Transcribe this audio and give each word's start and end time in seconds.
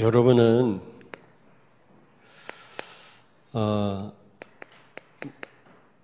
여러분은 0.00 0.80
어, 3.52 4.12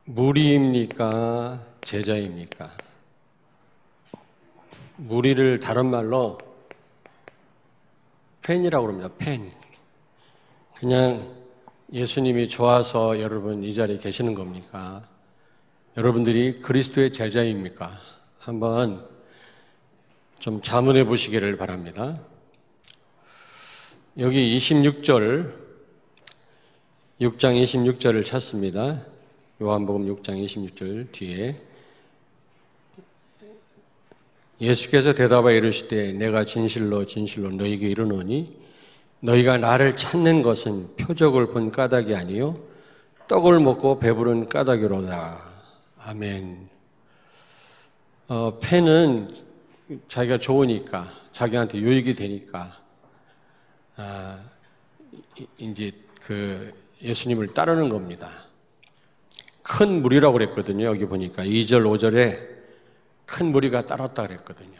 무리입니까? 0.04 1.64
제자입니까? 1.80 2.76
무리를 4.96 5.60
다른 5.60 5.86
말로 5.86 6.36
팬이라고 8.42 8.86
합니다. 8.86 9.08
팬. 9.16 9.50
그냥 10.74 11.34
예수님이 11.90 12.50
좋아서 12.50 13.18
여러분 13.18 13.64
이 13.64 13.72
자리에 13.72 13.96
계시는 13.96 14.34
겁니까? 14.34 15.08
여러분들이 15.96 16.60
그리스도의 16.60 17.12
제자입니까? 17.12 17.90
한번 18.40 19.08
좀 20.38 20.60
자문해 20.60 21.04
보시기를 21.04 21.56
바랍니다. 21.56 22.20
여기 24.18 24.56
26절, 24.56 25.52
6장 27.20 27.62
26절을 27.62 28.24
찾습니다. 28.24 29.02
요한복음 29.60 30.06
6장 30.06 30.42
26절 30.42 31.12
뒤에 31.12 31.60
예수께서 34.58 35.12
대답하여 35.12 35.56
이르시되 35.56 36.12
내가 36.12 36.46
진실로 36.46 37.04
진실로 37.04 37.50
너희에게 37.50 37.88
이르노니 37.88 38.56
너희가 39.20 39.58
나를 39.58 39.98
찾는 39.98 40.40
것은 40.40 40.96
표적을 40.96 41.48
본 41.48 41.70
까닭이 41.70 42.14
아니요 42.14 42.58
떡을 43.28 43.60
먹고 43.60 43.98
배부른 43.98 44.48
까닭이로다. 44.48 45.38
아멘. 46.06 46.70
어, 48.28 48.58
팬은 48.60 49.34
자기가 50.08 50.38
좋으니까 50.38 51.06
자기한테 51.32 51.76
유익이 51.80 52.14
되니까 52.14 52.85
아, 53.96 54.38
이제 55.58 55.92
그 56.20 56.72
예수님을 57.02 57.54
따르는 57.54 57.88
겁니다. 57.88 58.28
큰 59.62 60.02
무리라고 60.02 60.34
그랬거든요. 60.34 60.84
여기 60.86 61.06
보니까 61.06 61.44
2절, 61.44 61.82
5절에 61.82 62.56
큰 63.26 63.46
무리가 63.52 63.84
따랐다 63.84 64.26
그랬거든요. 64.26 64.78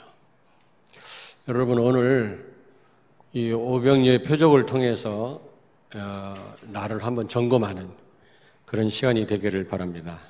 여러분 1.49 1.79
오늘 1.79 2.55
이 3.33 3.53
오병이의 3.53 4.23
표적을 4.23 4.67
통해서 4.67 5.41
어, 5.95 6.55
나를 6.63 7.05
한번 7.05 7.29
점검하는 7.29 7.91
그런 8.65 8.91
시간이 8.91 9.27
되기를 9.27 9.69
바랍니다. 9.69 10.21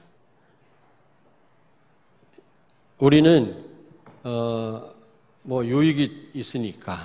우리는 2.99 3.65
어, 4.25 4.91
뭐 5.43 5.65
유익이 5.65 6.31
있으니까 6.35 6.97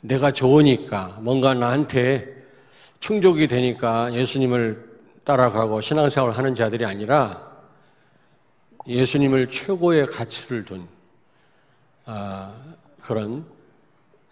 내가 0.00 0.32
좋으니까 0.32 1.18
뭔가 1.20 1.54
나한테 1.54 2.36
충족이 3.00 3.46
되니까 3.46 4.12
예수님을 4.12 4.88
따라가고 5.24 5.80
신앙생활을 5.80 6.36
하는 6.36 6.54
자들이 6.54 6.84
아니라 6.84 7.46
예수님을 8.86 9.50
최고의 9.50 10.06
가치를 10.06 10.64
둔 10.64 10.86
아, 12.06 12.54
그런 13.02 13.44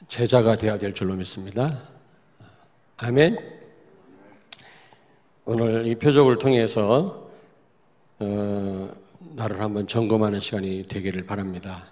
제자가 0.09 0.56
되어야 0.56 0.78
될 0.78 0.94
줄로 0.94 1.14
믿습니다. 1.14 1.83
아멘. 2.98 3.37
오늘 5.44 5.87
이 5.87 5.94
표적을 5.94 6.39
통해서 6.39 7.28
어, 8.19 8.91
나를 9.34 9.61
한번 9.61 9.87
점검하는 9.87 10.41
시간이 10.41 10.89
되기를 10.89 11.27
바랍니다. 11.27 11.84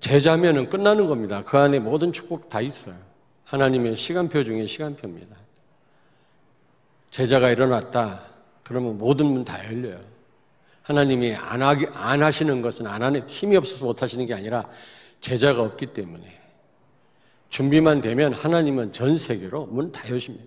제자면은 0.00 0.68
끝나는 0.68 1.06
겁니다. 1.06 1.42
그 1.44 1.56
안에 1.58 1.78
모든 1.78 2.12
축복 2.12 2.48
다 2.48 2.60
있어요. 2.60 2.94
하나님의 3.44 3.96
시간표 3.96 4.44
중에 4.44 4.66
시간표입니다. 4.66 5.34
제자가 7.10 7.48
일어났다. 7.50 8.20
그러면 8.64 8.98
모든 8.98 9.26
문 9.26 9.44
다 9.44 9.64
열려요. 9.64 9.98
하나님이 10.82 11.34
안, 11.34 11.62
하기, 11.62 11.86
안 11.94 12.22
하시는 12.22 12.60
것은 12.62 12.86
안 12.86 13.02
하는, 13.02 13.26
힘이 13.28 13.56
없어서 13.56 13.84
못 13.86 14.02
하시는 14.02 14.24
게 14.26 14.34
아니라 14.34 14.68
제자가 15.20 15.62
없기 15.62 15.86
때문에. 15.86 16.38
준비만 17.48 18.02
되면 18.02 18.34
하나님은 18.34 18.92
전 18.92 19.16
세계로 19.16 19.66
문 19.66 19.90
다 19.90 20.06
여십니다. 20.10 20.44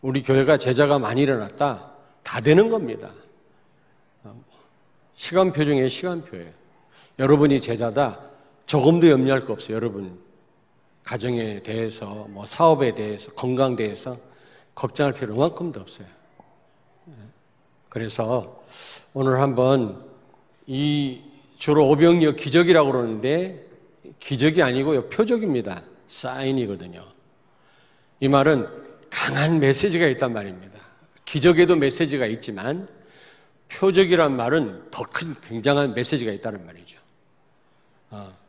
우리 0.00 0.22
교회가 0.22 0.56
제자가 0.56 0.98
많이 0.98 1.22
일어났다. 1.22 1.92
다 2.22 2.40
되는 2.40 2.70
겁니다. 2.70 3.10
시간표 5.14 5.64
중에 5.64 5.88
시간표예요. 5.88 6.50
여러분이 7.18 7.60
제자다. 7.60 8.31
조금도 8.66 9.08
염려할 9.08 9.40
거 9.40 9.52
없어요. 9.52 9.76
여러분 9.76 10.18
가정에 11.04 11.62
대해서, 11.62 12.26
뭐 12.30 12.46
사업에 12.46 12.92
대해서, 12.92 13.32
건강 13.32 13.76
대해서 13.76 14.18
걱정할 14.74 15.12
필요 15.12 15.36
만큼도 15.36 15.80
없어요. 15.80 16.06
그래서 17.88 18.62
오늘 19.12 19.40
한번 19.40 20.02
이 20.66 21.20
주로 21.58 21.88
오병이어 21.90 22.32
기적이라고 22.32 22.90
그러는데 22.90 23.66
기적이 24.18 24.62
아니고요. 24.62 25.08
표적입니다. 25.10 25.82
사인이거든요. 26.06 27.04
이 28.20 28.28
말은 28.28 28.66
강한 29.10 29.58
메시지가 29.60 30.06
있단 30.06 30.32
말입니다. 30.32 30.78
기적에도 31.24 31.76
메시지가 31.76 32.26
있지만 32.26 32.88
표적이란 33.68 34.36
말은 34.36 34.90
더 34.90 35.02
큰 35.04 35.34
굉장한 35.42 35.94
메시지가 35.94 36.32
있다는 36.32 36.64
말이죠. 36.64 36.98
어. 38.10 38.41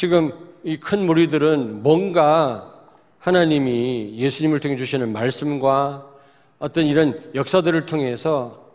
지금 0.00 0.32
이 0.64 0.78
큰 0.78 1.04
무리들은 1.04 1.82
뭔가 1.82 2.88
하나님이 3.18 4.16
예수님을 4.16 4.58
통해 4.58 4.74
주시는 4.78 5.12
말씀과 5.12 6.10
어떤 6.58 6.86
이런 6.86 7.30
역사들을 7.34 7.84
통해서 7.84 8.72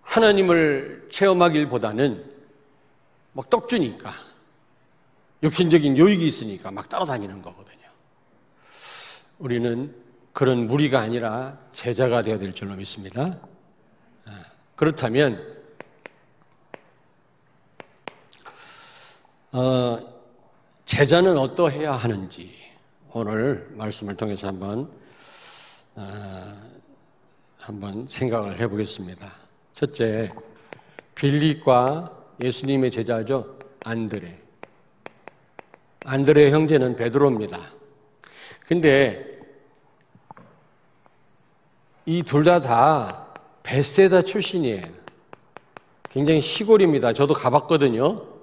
하나님을 0.00 1.08
체험하길보다는 1.12 2.24
막 3.34 3.50
떡주니까 3.50 4.10
육신적인 5.42 5.98
요익이 5.98 6.26
있으니까 6.26 6.70
막 6.70 6.88
따라다니는 6.88 7.42
거거든요. 7.42 7.86
우리는 9.38 9.94
그런 10.32 10.66
무리가 10.66 11.00
아니라 11.00 11.58
제자가 11.72 12.22
되어야 12.22 12.38
될 12.38 12.54
줄로 12.54 12.74
믿습니다. 12.74 13.38
아, 14.24 14.44
그렇다면 14.76 15.58
어, 19.52 20.17
제자는 20.88 21.36
어떠해야 21.36 21.92
하는지 21.92 22.50
오늘 23.12 23.68
말씀을 23.72 24.16
통해서 24.16 24.46
한번 24.46 24.90
어, 25.94 26.02
한번 27.58 28.06
생각을 28.08 28.58
해보겠습니다. 28.58 29.30
첫째, 29.74 30.32
빌립과 31.14 32.10
예수님의 32.42 32.90
제자죠. 32.90 33.58
안드레. 33.84 34.38
안드레 36.06 36.50
형제는 36.52 36.96
베드로입니다. 36.96 37.58
근데 38.66 39.38
이 42.06 42.22
둘 42.22 42.44
다다 42.44 43.08
다 43.08 43.34
베세다 43.62 44.22
출신이에요. 44.22 44.84
굉장히 46.08 46.40
시골입니다. 46.40 47.12
저도 47.12 47.34
가봤거든요. 47.34 48.37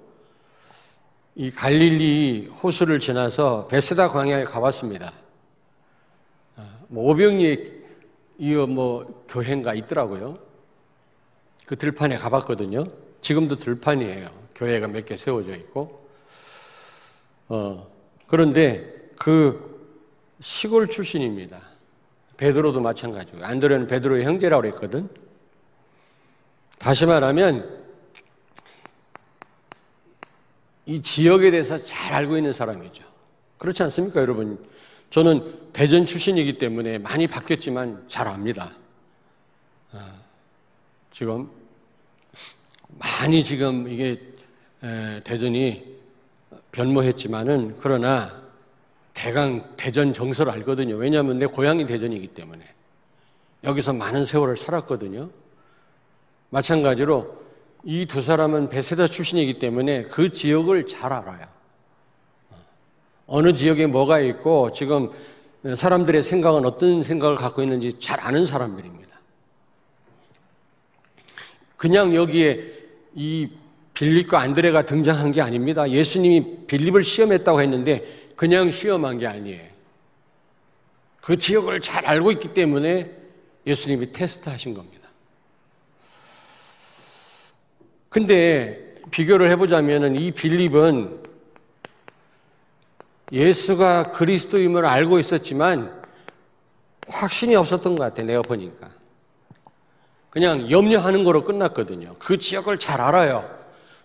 이 1.38 1.50
갈릴리 1.50 2.46
호수를 2.62 2.98
지나서 2.98 3.66
베세다 3.68 4.08
광야에 4.08 4.44
가봤습니다. 4.44 5.12
아, 6.56 6.78
뭐 6.88 7.10
오병이의 7.10 7.72
이어 8.38 8.66
뭐 8.66 9.24
교회인가 9.28 9.74
있더라고요. 9.74 10.38
그 11.66 11.76
들판에 11.76 12.16
가봤거든요. 12.16 12.84
지금도 13.20 13.56
들판이에요. 13.56 14.30
교회가 14.54 14.88
몇 14.88 15.04
개 15.04 15.16
세워져 15.16 15.54
있고. 15.56 16.08
어, 17.48 17.86
그런데 18.26 19.10
그 19.18 19.76
시골 20.40 20.88
출신입니다. 20.88 21.60
베드로도 22.38 22.80
마찬가지고. 22.80 23.44
안드레는 23.44 23.86
베드로의 23.88 24.24
형제라고 24.24 24.62
그랬거든. 24.62 25.08
다시 26.78 27.04
말하면 27.04 27.85
이 30.86 31.02
지역에 31.02 31.50
대해서 31.50 31.76
잘 31.78 32.14
알고 32.14 32.36
있는 32.36 32.52
사람이죠. 32.52 33.04
그렇지 33.58 33.82
않습니까, 33.82 34.20
여러분? 34.20 34.64
저는 35.10 35.70
대전 35.72 36.06
출신이기 36.06 36.58
때문에 36.58 36.98
많이 36.98 37.26
바뀌었지만 37.26 38.04
잘 38.08 38.28
압니다. 38.28 38.72
아, 39.92 40.12
지금 41.10 41.50
많이 42.98 43.42
지금 43.42 43.88
이게 43.88 44.20
대전이 45.24 45.96
변모했지만은 46.72 47.76
그러나 47.80 48.42
대강 49.14 49.76
대전 49.76 50.12
정서를 50.12 50.52
알거든요. 50.52 50.96
왜냐하면 50.96 51.38
내 51.38 51.46
고향이 51.46 51.86
대전이기 51.86 52.28
때문에 52.28 52.64
여기서 53.64 53.92
많은 53.92 54.24
세월을 54.24 54.56
살았거든요. 54.56 55.30
마찬가지로 56.50 57.45
이 57.88 58.04
두 58.06 58.20
사람은 58.20 58.68
베세다 58.68 59.06
출신이기 59.06 59.60
때문에 59.60 60.02
그 60.02 60.30
지역을 60.32 60.88
잘 60.88 61.12
알아요. 61.12 61.46
어느 63.28 63.54
지역에 63.54 63.86
뭐가 63.86 64.18
있고 64.20 64.72
지금 64.72 65.10
사람들의 65.76 66.22
생각은 66.24 66.66
어떤 66.66 67.04
생각을 67.04 67.36
갖고 67.36 67.62
있는지 67.62 67.94
잘 68.00 68.18
아는 68.20 68.44
사람들입니다. 68.44 69.06
그냥 71.76 72.14
여기에 72.14 72.74
이 73.14 73.50
빌립과 73.94 74.40
안드레가 74.40 74.84
등장한 74.84 75.30
게 75.30 75.40
아닙니다. 75.40 75.88
예수님이 75.88 76.66
빌립을 76.66 77.04
시험했다고 77.04 77.62
했는데 77.62 78.30
그냥 78.34 78.72
시험한 78.72 79.18
게 79.18 79.28
아니에요. 79.28 79.64
그 81.20 81.38
지역을 81.38 81.80
잘 81.80 82.04
알고 82.04 82.32
있기 82.32 82.52
때문에 82.52 83.10
예수님이 83.64 84.10
테스트하신 84.10 84.74
겁니다. 84.74 84.95
근데 88.08 88.94
비교를 89.10 89.50
해보자면 89.50 90.16
이 90.16 90.30
빌립은 90.30 91.22
예수가 93.32 94.12
그리스도임을 94.12 94.86
알고 94.86 95.18
있었지만 95.18 95.92
확신이 97.08 97.54
없었던 97.56 97.96
것 97.96 98.04
같아, 98.04 98.22
내가 98.22 98.42
보니까. 98.42 98.88
그냥 100.30 100.70
염려하는 100.70 101.24
거로 101.24 101.44
끝났거든요. 101.44 102.14
그 102.18 102.36
지역을 102.38 102.78
잘 102.78 103.00
알아요. 103.00 103.48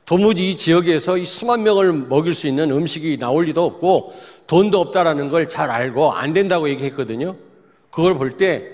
도무지 0.06 0.51
이 0.51 0.57
지역에서 0.57 1.18
이 1.18 1.25
수만 1.25 1.63
명을 1.63 1.94
먹일 1.94 2.33
수 2.33 2.48
있는 2.48 2.71
음식이 2.71 3.18
나올 3.19 3.45
리도 3.45 3.63
없고 3.65 4.15
돈도 4.48 4.80
없다라는 4.80 5.30
걸 5.30 5.48
잘 5.48 5.69
알고 5.69 6.12
안 6.13 6.33
된다고 6.33 6.69
얘기했거든요. 6.69 7.36
그걸 7.92 8.15
볼 8.15 8.38
때 8.38 8.69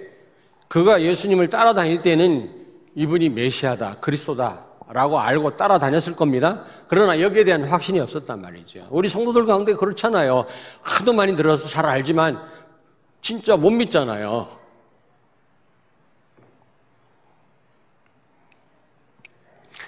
그가 0.67 1.01
예수님을 1.01 1.49
따라다닐 1.49 2.01
때는 2.01 2.51
이분이 2.95 3.29
메시아다, 3.29 3.97
그리스도다 3.99 4.65
라고 4.89 5.19
알고 5.19 5.57
따라다녔을 5.57 6.15
겁니다. 6.15 6.63
그러나 6.87 7.19
여기에 7.19 7.43
대한 7.43 7.67
확신이 7.67 7.99
없었단 7.99 8.41
말이죠. 8.41 8.87
우리 8.89 9.09
성도들 9.09 9.45
가운데 9.45 9.73
그렇잖아요. 9.73 10.45
하도 10.81 11.13
많이 11.13 11.35
들어서 11.35 11.67
잘 11.67 11.85
알지만 11.85 12.41
진짜 13.21 13.57
못 13.57 13.69
믿잖아요. 13.71 14.57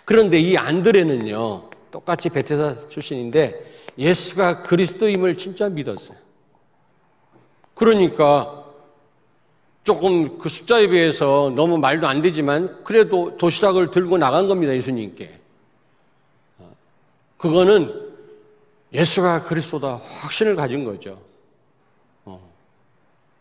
그런데 0.03 0.39
이 0.39 0.57
안드레는요, 0.57 1.69
똑같이 1.91 2.29
베테사 2.29 2.89
출신인데 2.89 3.69
예수가 3.97 4.61
그리스도임을 4.61 5.37
진짜 5.37 5.69
믿었어요. 5.69 6.17
그러니까 7.75 8.58
조금 9.93 10.37
그 10.37 10.49
숫자에 10.49 10.85
비해서 10.85 11.51
너무 11.55 11.79
말도 11.79 12.07
안 12.07 12.21
되지만 12.21 12.83
그래도 12.83 13.35
도시락을 13.39 13.89
들고 13.89 14.19
나간 14.19 14.47
겁니다, 14.47 14.71
예수님께. 14.75 15.39
그거는 17.39 17.91
예수가 18.93 19.41
그리스도다 19.41 19.99
확신을 20.03 20.55
가진 20.55 20.83
거죠. 20.83 21.19
어. 22.23 22.39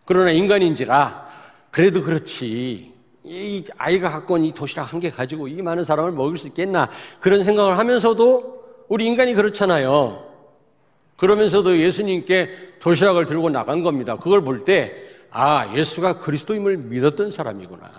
그러나 0.07 0.31
인간인지라 0.31 1.29
그래도 1.71 2.01
그렇지. 2.03 2.95
이 3.25 3.65
아이가 3.77 4.09
갖고 4.09 4.33
온 4.35 4.45
이 4.47 4.53
도시락 4.53 4.91
한 4.95 5.01
개 5.01 5.11
가지고 5.11 5.49
이 5.49 5.61
많은 5.61 5.85
사람을 5.85 6.13
먹일 6.13 6.39
수 6.39 6.47
있겠나 6.47 6.89
그런 7.21 7.45
생각을 7.45 7.77
하면서도 7.77 8.87
우리 8.89 9.05
인간이 9.05 9.35
그렇잖아요. 9.35 10.25
그러면서도 11.19 11.79
예수님께 11.79 12.77
도시락을 12.81 13.27
들고 13.27 13.51
나간 13.51 13.83
겁니다. 13.83 14.17
그걸 14.17 14.41
볼 14.41 14.61
때, 14.61 15.08
아, 15.31 15.75
예수가 15.75 16.19
그리스도임을 16.19 16.77
믿었던 16.77 17.31
사람이구나. 17.31 17.91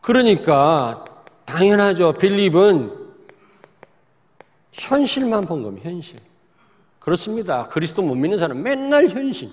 그러니까, 0.00 1.04
당연하죠. 1.44 2.12
빌립은 2.12 3.06
현실만 4.72 5.46
본 5.46 5.62
겁니다, 5.62 5.88
현실. 5.88 6.20
그렇습니다. 6.98 7.68
그리스도 7.68 8.02
못 8.02 8.14
믿는 8.14 8.38
사람 8.38 8.62
맨날 8.62 9.08
현실. 9.08 9.50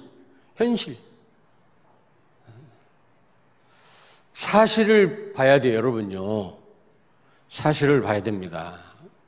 현실. 0.56 0.98
사실을 4.34 5.34
봐야 5.34 5.60
돼요, 5.62 5.76
여러분요. 5.76 6.58
사실을 7.50 8.02
봐야 8.02 8.22
됩니다. 8.24 8.80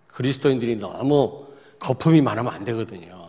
그리스도인들이 0.08 0.78
너무 0.78 1.48
거품이 1.80 2.22
많으면 2.22 2.52
안 2.52 2.64
되거든요. 2.64 3.25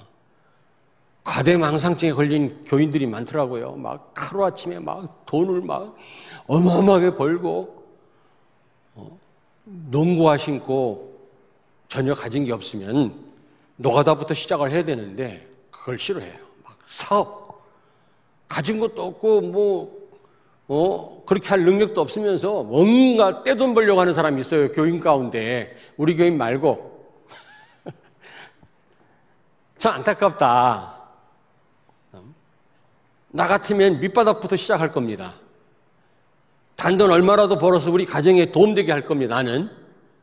과대망상증에 1.27 2.13
걸린 2.13 2.65
교인들이 2.65 3.05
많더라고요. 3.07 3.73
막 3.73 4.15
하루아침에 4.15 4.79
막 4.79 5.27
돈을 5.27 5.61
막 5.61 5.97
어마어마하게 6.47 7.17
벌고, 7.17 7.85
어? 8.95 9.19
농구화 9.65 10.37
신고 10.37 11.19
전혀 11.89 12.15
가진 12.15 12.45
게 12.45 12.53
없으면 12.53 13.13
노가다부터 13.75 14.35
시작을 14.35 14.71
해야 14.71 14.85
되는데 14.85 15.47
그걸 15.73 15.99
싫어해요. 15.99 16.39
막 16.63 16.79
사업. 16.87 17.67
가진 18.49 18.79
것도 18.79 19.03
없고 19.03 19.41
뭐 19.41 20.07
어, 20.69 21.25
그렇게 21.27 21.49
할 21.49 21.65
능력도 21.65 22.01
없으면서 22.01 22.63
뭔가 22.63 23.43
떼돈 23.43 23.75
벌려고 23.75 24.01
하는 24.01 24.15
사람이 24.15 24.41
있어요. 24.41 24.71
교인 24.71 25.01
가운데. 25.01 25.77
우리 25.97 26.17
교인 26.17 26.39
말고. 26.39 27.17
참 29.79 29.95
안타깝다. 29.95 30.96
나 33.37 33.47
같으면 33.47 34.01
밑바닥부터 34.01 34.57
시작할 34.57 34.93
겁니다. 34.93 35.35
단돈 36.77 37.11
얼마라도 37.11 37.59
벌어서 37.59 37.91
우리 37.91 38.07
가정에 38.07 38.51
도움되게 38.51 38.91
할 38.91 39.03
겁니다. 39.03 39.37
나는. 39.37 39.71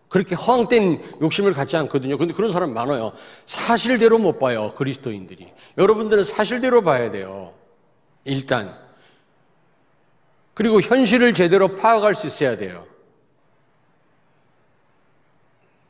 그렇게 0.09 0.33
허황된 0.33 1.19
욕심을 1.21 1.53
갖지 1.53 1.77
않거든요. 1.77 2.17
근데 2.17 2.33
그런 2.33 2.51
사람 2.51 2.73
많아요. 2.73 3.13
사실대로 3.45 4.17
못 4.17 4.39
봐요. 4.39 4.73
그리스도인들이. 4.75 5.51
여러분들은 5.77 6.23
사실대로 6.23 6.81
봐야 6.81 7.11
돼요. 7.11 7.53
일단. 8.23 8.75
그리고 10.55 10.81
현실을 10.81 11.35
제대로 11.35 11.75
파악할 11.75 12.15
수 12.15 12.25
있어야 12.25 12.57
돼요. 12.57 12.85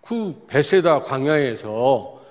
그 0.02 0.46
베세다 0.48 1.00
광야에서 1.00 2.22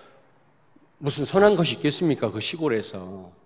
무슨 0.99 1.25
선한 1.25 1.56
것이 1.56 1.77
있겠습니까? 1.77 2.31
그 2.31 2.41
시골에서. 2.41 3.42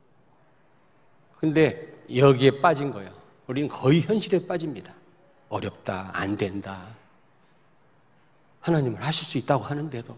근데 1.39 1.95
여기에 2.15 2.61
빠진 2.61 2.91
거예요. 2.91 3.11
우리는 3.47 3.69
거의 3.69 4.01
현실에 4.01 4.47
빠집니다. 4.47 4.93
어렵다, 5.49 6.11
안 6.13 6.37
된다. 6.37 6.87
하나님을 8.61 9.03
하실 9.03 9.25
수 9.25 9.39
있다고 9.39 9.65
하는데도. 9.65 10.17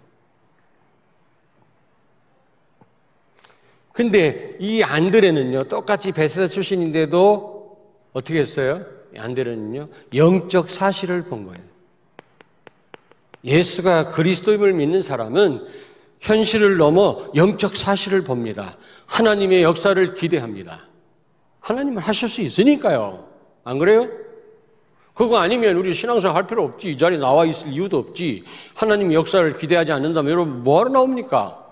근데 3.92 4.56
이 4.60 4.82
안드레는요, 4.82 5.64
똑같이 5.64 6.12
베세다 6.12 6.48
출신인데도 6.48 7.78
어떻게 8.12 8.38
했어요? 8.38 8.86
안드레는요, 9.16 9.88
영적 10.14 10.70
사실을 10.70 11.24
본 11.24 11.46
거예요. 11.46 11.66
예수가 13.44 14.10
그리스도임을 14.10 14.72
믿는 14.72 15.02
사람은 15.02 15.66
현실을 16.20 16.76
넘어 16.76 17.30
영적 17.34 17.76
사실을 17.76 18.22
봅니다. 18.24 18.76
하나님의 19.06 19.62
역사를 19.62 20.14
기대합니다. 20.14 20.87
하나님을 21.60 22.02
하실 22.02 22.28
수 22.28 22.40
있으니까요. 22.40 23.28
안 23.64 23.78
그래요? 23.78 24.08
그거 25.14 25.38
아니면 25.38 25.76
우리 25.76 25.94
신앙생활 25.94 26.36
할 26.36 26.46
필요 26.46 26.64
없지. 26.64 26.92
이 26.92 26.98
자리에 26.98 27.18
나와 27.18 27.44
있을 27.44 27.68
이유도 27.68 27.98
없지. 27.98 28.44
하나님 28.74 29.12
역사를 29.12 29.56
기대하지 29.56 29.90
않는다면 29.92 30.30
여러분 30.30 30.62
뭐하러 30.62 30.90
나옵니까? 30.90 31.66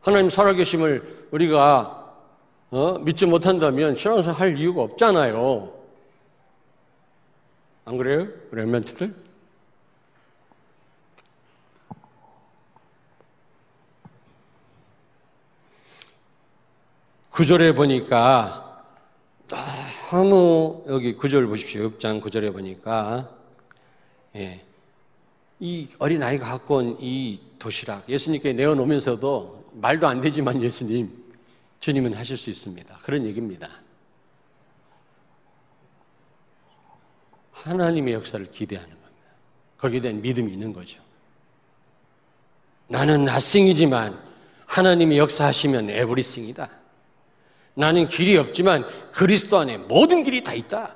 하나님 0.00 0.30
살아계심을 0.30 1.28
우리가 1.32 2.14
어? 2.70 2.98
믿지 3.00 3.26
못한다면 3.26 3.96
신앙생활 3.96 4.40
할 4.40 4.58
이유가 4.58 4.82
없잖아요. 4.82 5.72
안 7.84 7.98
그래요? 7.98 8.28
렘멘트들? 8.52 9.14
구절에 17.42 17.74
보니까 17.74 18.84
너무 19.48 20.84
여기 20.86 21.12
구절 21.12 21.48
보십시오. 21.48 21.90
6장 21.90 22.20
구절에 22.20 22.52
보니까 22.52 23.36
예. 24.36 24.64
이 25.58 25.88
어린아이가 25.98 26.44
갖고 26.46 26.76
온 26.76 26.96
이 27.00 27.40
도시락 27.58 28.08
예수님께 28.08 28.52
내어놓으면서도 28.52 29.70
말도 29.72 30.06
안 30.06 30.20
되지만 30.20 30.62
예수님, 30.62 31.10
주님은 31.80 32.14
하실 32.14 32.36
수 32.36 32.48
있습니다. 32.48 32.98
그런 33.02 33.26
얘기입니다. 33.26 33.68
하나님의 37.50 38.14
역사를 38.14 38.48
기대하는 38.52 38.88
겁니다. 38.88 39.12
거기에 39.78 40.00
대한 40.00 40.22
믿음이 40.22 40.52
있는 40.52 40.72
거죠. 40.72 41.02
나는 42.86 43.24
낯생이지만 43.24 44.16
하나님이 44.66 45.18
역사하시면 45.18 45.90
에브리싱이다. 45.90 46.81
나는 47.74 48.08
길이 48.08 48.36
없지만 48.36 48.84
그리스도 49.12 49.58
안에 49.58 49.78
모든 49.78 50.22
길이 50.22 50.42
다 50.42 50.52
있다. 50.52 50.94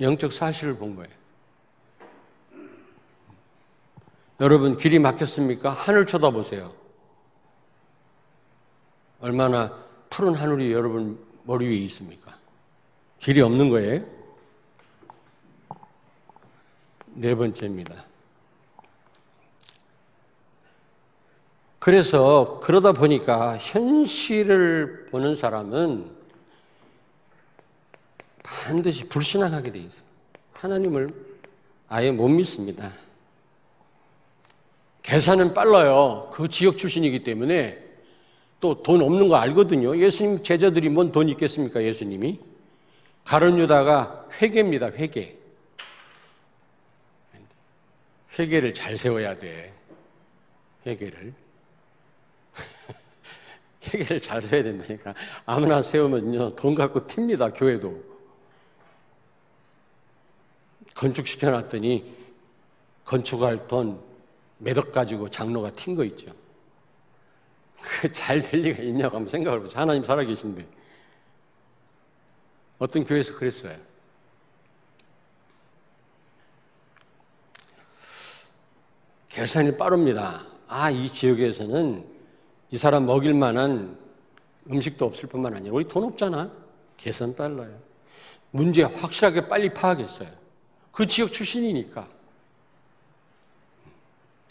영적 0.00 0.32
사실을 0.32 0.76
본 0.76 0.96
거예요. 0.96 1.10
여러분 4.40 4.76
길이 4.76 4.98
막혔습니까? 4.98 5.70
하늘 5.70 6.06
쳐다보세요. 6.06 6.74
얼마나 9.20 9.78
푸른 10.08 10.34
하늘이 10.34 10.72
여러분 10.72 11.22
머리 11.44 11.68
위에 11.68 11.76
있습니까? 11.84 12.36
길이 13.18 13.42
없는 13.42 13.68
거예요. 13.68 14.04
네 17.06 17.34
번째입니다. 17.34 18.09
그래서 21.80 22.60
그러다 22.62 22.92
보니까 22.92 23.56
현실을 23.58 25.06
보는 25.10 25.34
사람은 25.34 26.10
반드시 28.42 29.08
불신앙하게 29.08 29.72
돼 29.72 29.78
있어요. 29.78 30.04
하나님을 30.52 31.12
아예 31.88 32.10
못 32.12 32.28
믿습니다. 32.28 32.92
계산은 35.02 35.54
빨라요. 35.54 36.28
그 36.32 36.48
지역 36.48 36.76
출신이기 36.76 37.24
때문에 37.24 37.82
또 38.60 38.82
돈 38.82 39.00
없는 39.00 39.28
거 39.28 39.36
알거든요. 39.36 39.96
예수님 39.98 40.42
제자들이 40.44 40.90
뭔 40.90 41.12
돈 41.12 41.30
있겠습니까? 41.30 41.82
예수님이. 41.82 42.38
가론 43.24 43.58
유다가 43.58 44.28
회계입니다. 44.40 44.88
회계. 44.90 45.38
회계를 48.38 48.74
잘 48.74 48.98
세워야 48.98 49.38
돼. 49.38 49.72
회계를. 50.86 51.32
회계를 53.86 54.20
잘 54.20 54.42
세워야 54.42 54.62
된다니까. 54.64 55.14
아무나 55.46 55.80
세우면요. 55.82 56.54
돈 56.56 56.74
갖고 56.74 57.00
튑니다. 57.06 57.52
교회도. 57.56 58.10
건축시켜 60.94 61.50
놨더니 61.50 62.14
건축할 63.04 63.66
돈 63.68 64.00
매덕 64.58 64.92
가지고 64.92 65.30
장로가 65.30 65.70
튄 65.70 65.96
거 65.96 66.04
있죠. 66.04 66.32
그 67.80 68.12
잘 68.12 68.42
될 68.42 68.60
리가 68.60 68.82
있냐고 68.82 69.16
한번 69.16 69.26
생각을 69.26 69.60
해보세요. 69.60 69.80
하나님 69.80 70.04
살아계신데. 70.04 70.66
어떤 72.78 73.04
교회에서 73.04 73.34
그랬어요. 73.34 73.76
계산이 79.28 79.76
빠릅니다. 79.76 80.44
아, 80.68 80.90
이 80.90 81.10
지역에서는 81.10 82.04
이 82.70 82.78
사람 82.78 83.06
먹일 83.06 83.34
만한 83.34 83.98
음식도 84.70 85.04
없을 85.04 85.28
뿐만 85.28 85.54
아니라 85.54 85.74
우리 85.74 85.84
돈 85.84 86.04
없잖아. 86.04 86.50
계산 86.96 87.34
빨라요. 87.34 87.76
문제 88.50 88.82
확실하게 88.82 89.48
빨리 89.48 89.72
파악했어요. 89.72 90.28
그 90.92 91.06
지역 91.06 91.32
출신이니까. 91.32 92.06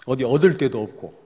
어디 0.05 0.23
얻을 0.23 0.57
데도 0.57 0.81
없고. 0.81 1.19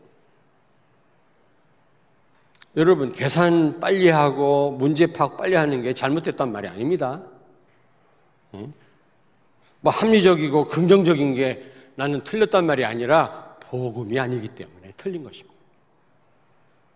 여러분, 2.76 3.12
계산 3.12 3.80
빨리 3.80 4.10
하고 4.10 4.72
문제 4.72 5.08
파악 5.08 5.38
빨리 5.38 5.56
하는 5.56 5.82
게 5.82 5.94
잘못됐단 5.94 6.52
말이 6.52 6.68
아닙니다. 6.68 7.22
뭐 8.52 9.92
합리적이고 9.92 10.68
긍정적인 10.68 11.36
게 11.36 11.72
나는 11.96 12.24
틀렸단 12.24 12.66
말이 12.66 12.84
아니라 12.84 13.58
복음이 13.62 14.20
아니기 14.20 14.48
때문에 14.48 14.94
틀린 14.98 15.24
것입니다. 15.24 15.54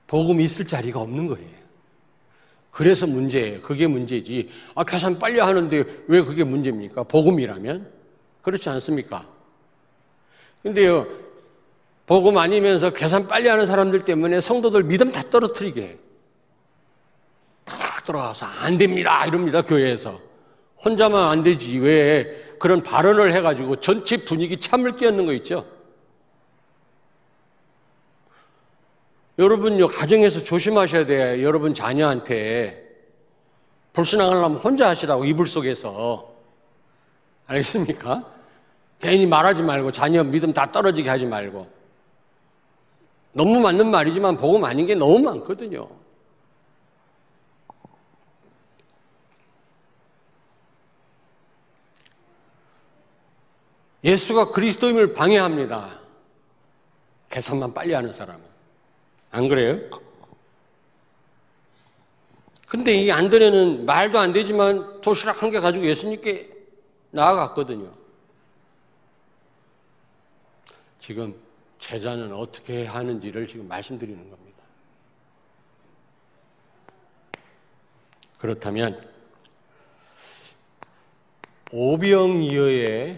복음이 0.08 0.44
있을 0.44 0.66
자리가 0.66 1.00
없는 1.00 1.28
거예요. 1.28 1.58
그래서 2.72 3.08
문제예요. 3.08 3.62
그게 3.62 3.88
문제지. 3.88 4.50
아, 4.76 4.84
계산 4.84 5.18
빨리 5.20 5.40
하는데 5.40 5.84
왜 6.08 6.22
그게 6.22 6.44
문제입니까? 6.44 7.04
복음이라면? 7.04 7.92
그렇지 8.42 8.70
않습니까? 8.70 9.26
근데요, 10.64 11.08
복음 12.06 12.38
아니면서 12.38 12.92
계산 12.92 13.28
빨리 13.28 13.48
하는 13.50 13.68
사람들 13.68 14.06
때문에 14.06 14.42
성도들 14.42 14.84
믿음 14.84 15.12
다 15.12 15.22
떨어뜨리게. 15.30 16.00
다 17.66 17.76
들어가서 18.06 18.46
안 18.46 18.78
됩니다. 18.78 19.26
이럽니다. 19.26 19.62
교회에서. 19.62 20.20
혼자만 20.86 21.28
안 21.28 21.44
되지. 21.44 21.80
왜 21.80 22.56
그런 22.60 22.82
발언을 22.82 23.34
해가지고 23.34 23.78
전체 23.78 24.18
분위기 24.18 24.58
참을 24.58 24.96
끼얹는 24.96 25.26
거 25.26 25.34
있죠? 25.34 25.66
여러분요, 29.38 29.88
가정에서 29.88 30.44
조심하셔야 30.44 31.06
돼요. 31.06 31.44
여러분 31.44 31.74
자녀한테. 31.74 32.84
불신앙하려면 33.94 34.58
혼자 34.58 34.89
하시라고, 34.89 35.25
이불 35.25 35.46
속에서. 35.48 36.34
알겠습니까? 37.46 38.25
괜히 39.00 39.27
말하지 39.27 39.62
말고, 39.62 39.91
자녀 39.91 40.24
믿음 40.24 40.53
다 40.53 40.72
떨어지게 40.72 41.10
하지 41.10 41.25
말고. 41.25 41.67
너무 43.34 43.60
맞는 43.60 43.91
말이지만 43.91 44.38
복음 44.38 44.65
아닌 44.65 44.88
게 44.88 44.96
너무 44.96 45.20
많거든요. 45.20 45.88
예수가 54.03 54.51
그리스도임을 54.51 55.13
방해합니다. 55.13 56.00
계산만 57.29 57.74
빨리 57.74 57.94
하는 57.94 58.12
사람은. 58.13 58.47
안 59.31 59.48
그래요? 59.48 59.79
근데 62.69 62.93
이 62.93 63.12
안드레는 63.12 63.86
말도 63.86 64.19
안 64.19 64.34
되지만 64.34 65.00
도시락 65.01 65.41
한 65.41 65.51
개 65.51 65.60
가지고 65.60 65.86
예수님께 65.86 66.50
나아갔거든요. 67.12 67.91
지금 71.00 71.34
제자는 71.79 72.34
어떻게 72.34 72.86
하는지를 72.86 73.48
지금 73.48 73.67
말씀드리는 73.67 74.17
겁니다. 74.29 74.57
그렇다면 78.38 79.10
오병이어의 81.72 83.17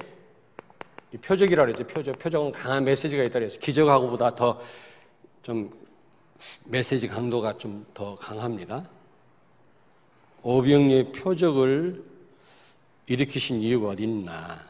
표적이라 1.24 1.66
그랬죠. 1.66 1.88
표적. 1.88 2.20
표적은 2.20 2.52
강한 2.52 2.84
메시지가 2.84 3.24
있다 3.24 3.40
그래서 3.40 3.60
기적하고보다 3.60 4.36
더 4.36 4.62
좀 5.42 5.72
메시지 6.66 7.08
강도가 7.08 7.58
좀 7.58 7.86
더 7.94 8.16
강합니다. 8.16 8.88
오병이의 10.44 11.12
표적을 11.12 12.04
일으키신 13.08 13.58
이유가 13.62 13.90
어디 13.90 14.04
있나? 14.04 14.64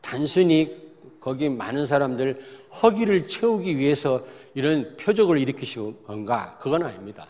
단순히 0.00 0.90
거기 1.20 1.48
많은 1.48 1.84
사람들 1.86 2.42
허기를 2.82 3.28
채우기 3.28 3.76
위해서 3.76 4.24
이런 4.54 4.96
표적을 4.96 5.38
일으키신 5.38 6.04
건가? 6.04 6.56
그건 6.60 6.84
아닙니다. 6.84 7.26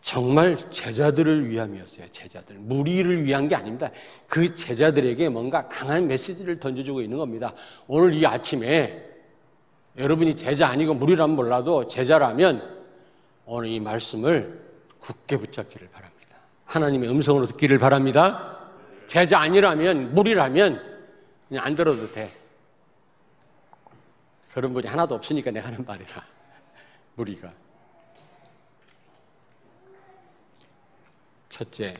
정말 0.00 0.56
제자들을 0.70 1.50
위함이었어요. 1.50 2.06
제자들. 2.10 2.56
무리를 2.56 3.24
위한 3.24 3.46
게 3.46 3.54
아닙니다. 3.54 3.90
그 4.26 4.54
제자들에게 4.54 5.28
뭔가 5.28 5.68
강한 5.68 6.06
메시지를 6.08 6.58
던져주고 6.58 7.02
있는 7.02 7.18
겁니다. 7.18 7.52
오늘 7.86 8.14
이 8.14 8.24
아침에 8.26 9.04
여러분이 9.98 10.36
제자 10.36 10.68
아니고 10.68 10.94
무리라면 10.94 11.34
몰라도 11.34 11.88
제자라면 11.88 12.78
오늘 13.46 13.68
이 13.68 13.80
말씀을 13.80 14.62
굳게 15.00 15.38
붙잡기를 15.38 15.88
바랍니다. 15.88 16.36
하나님의 16.66 17.10
음성으로 17.10 17.46
듣기를 17.46 17.78
바랍니다. 17.78 18.58
제자 19.08 19.40
아니라면, 19.40 20.14
무리라면 20.14 20.80
그냥 21.48 21.64
안 21.64 21.74
들어도 21.74 22.10
돼. 22.12 22.32
그런 24.52 24.72
분이 24.72 24.86
하나도 24.86 25.14
없으니까 25.14 25.50
내가 25.50 25.68
하는 25.68 25.84
말이라. 25.84 26.24
무리가. 27.14 27.52
첫째, 31.48 31.94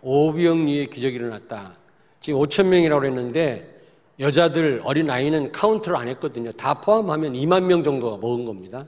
오병리의 0.00 0.88
기적이 0.88 1.16
일어났다. 1.16 1.74
지금 2.20 2.40
5천 2.40 2.66
명이라고 2.66 3.04
했는데 3.04 3.77
여자들 4.20 4.80
어린 4.84 5.08
아이는 5.10 5.52
카운트를 5.52 5.96
안 5.96 6.08
했거든요. 6.08 6.50
다 6.52 6.74
포함하면 6.74 7.34
2만 7.34 7.62
명 7.64 7.84
정도가 7.84 8.16
먹은 8.16 8.44
겁니다. 8.44 8.84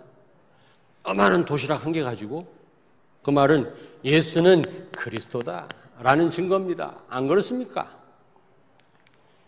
어마한 1.05 1.45
도시락 1.45 1.85
한 1.85 1.93
개 1.93 2.03
가지고 2.03 2.47
그 3.23 3.31
말은 3.31 3.73
예수는 4.05 4.65
그리스도다 4.97 5.69
라는 6.01 6.31
증거입니다. 6.31 6.97
안 7.09 7.27
그렇습니까? 7.29 7.91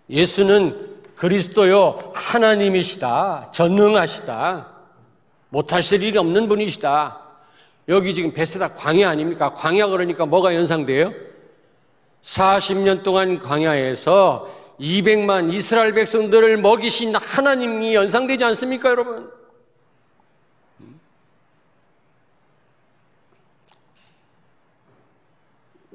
예수는 0.08 0.92
그리스도요 1.16 2.12
하나님이시다. 2.14 3.50
전능하시다. 3.52 4.68
못하실 5.48 6.02
일이 6.02 6.16
없는 6.18 6.48
분이시다. 6.48 7.20
여기 7.88 8.14
지금 8.14 8.32
베스다 8.32 8.74
광야 8.74 9.08
아닙니까? 9.10 9.52
광야 9.54 9.88
그러니까 9.88 10.26
뭐가 10.26 10.54
연상돼요? 10.54 11.12
40년 12.22 13.02
동안 13.02 13.38
광야에서 13.38 14.48
200만 14.82 15.52
이스라엘 15.52 15.92
백성들을 15.94 16.56
먹이신 16.60 17.14
하나님이 17.14 17.94
연상되지 17.94 18.42
않습니까, 18.44 18.90
여러분? 18.90 19.30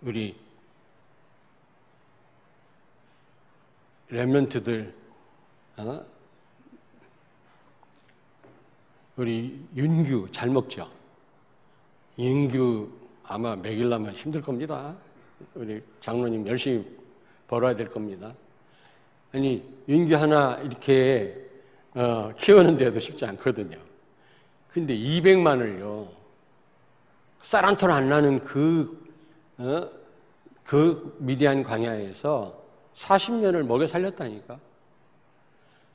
우리 0.02 0.38
랩런트들, 4.10 4.94
어? 5.78 6.06
우리 9.18 9.68
윤규 9.76 10.30
잘 10.32 10.50
먹죠? 10.50 10.90
윤규 12.18 12.90
아마 13.24 13.58
먹이려면 13.58 14.14
힘들 14.14 14.42
겁니다. 14.42 14.96
우리 15.56 15.84
장로님 16.00 16.48
열심히 16.48 16.86
벌어야 17.50 17.76
될 17.76 17.90
겁니다. 17.90 18.34
아니, 19.38 19.64
윤규 19.88 20.16
하나 20.16 20.60
이렇게 20.64 21.38
어, 21.94 22.32
키우는데도 22.36 23.00
쉽지 23.00 23.24
않거든요. 23.26 23.78
근데 24.68 24.98
200만을요, 24.98 26.08
쌀한톨 27.44 27.92
안 27.92 28.10
나는 28.10 28.40
그, 28.40 29.00
어, 29.60 29.88
그 30.64 31.16
미디안 31.20 31.62
광야에서 31.62 32.60
40년을 32.96 33.62
먹여 33.62 33.86
살렸다니까. 33.86 34.60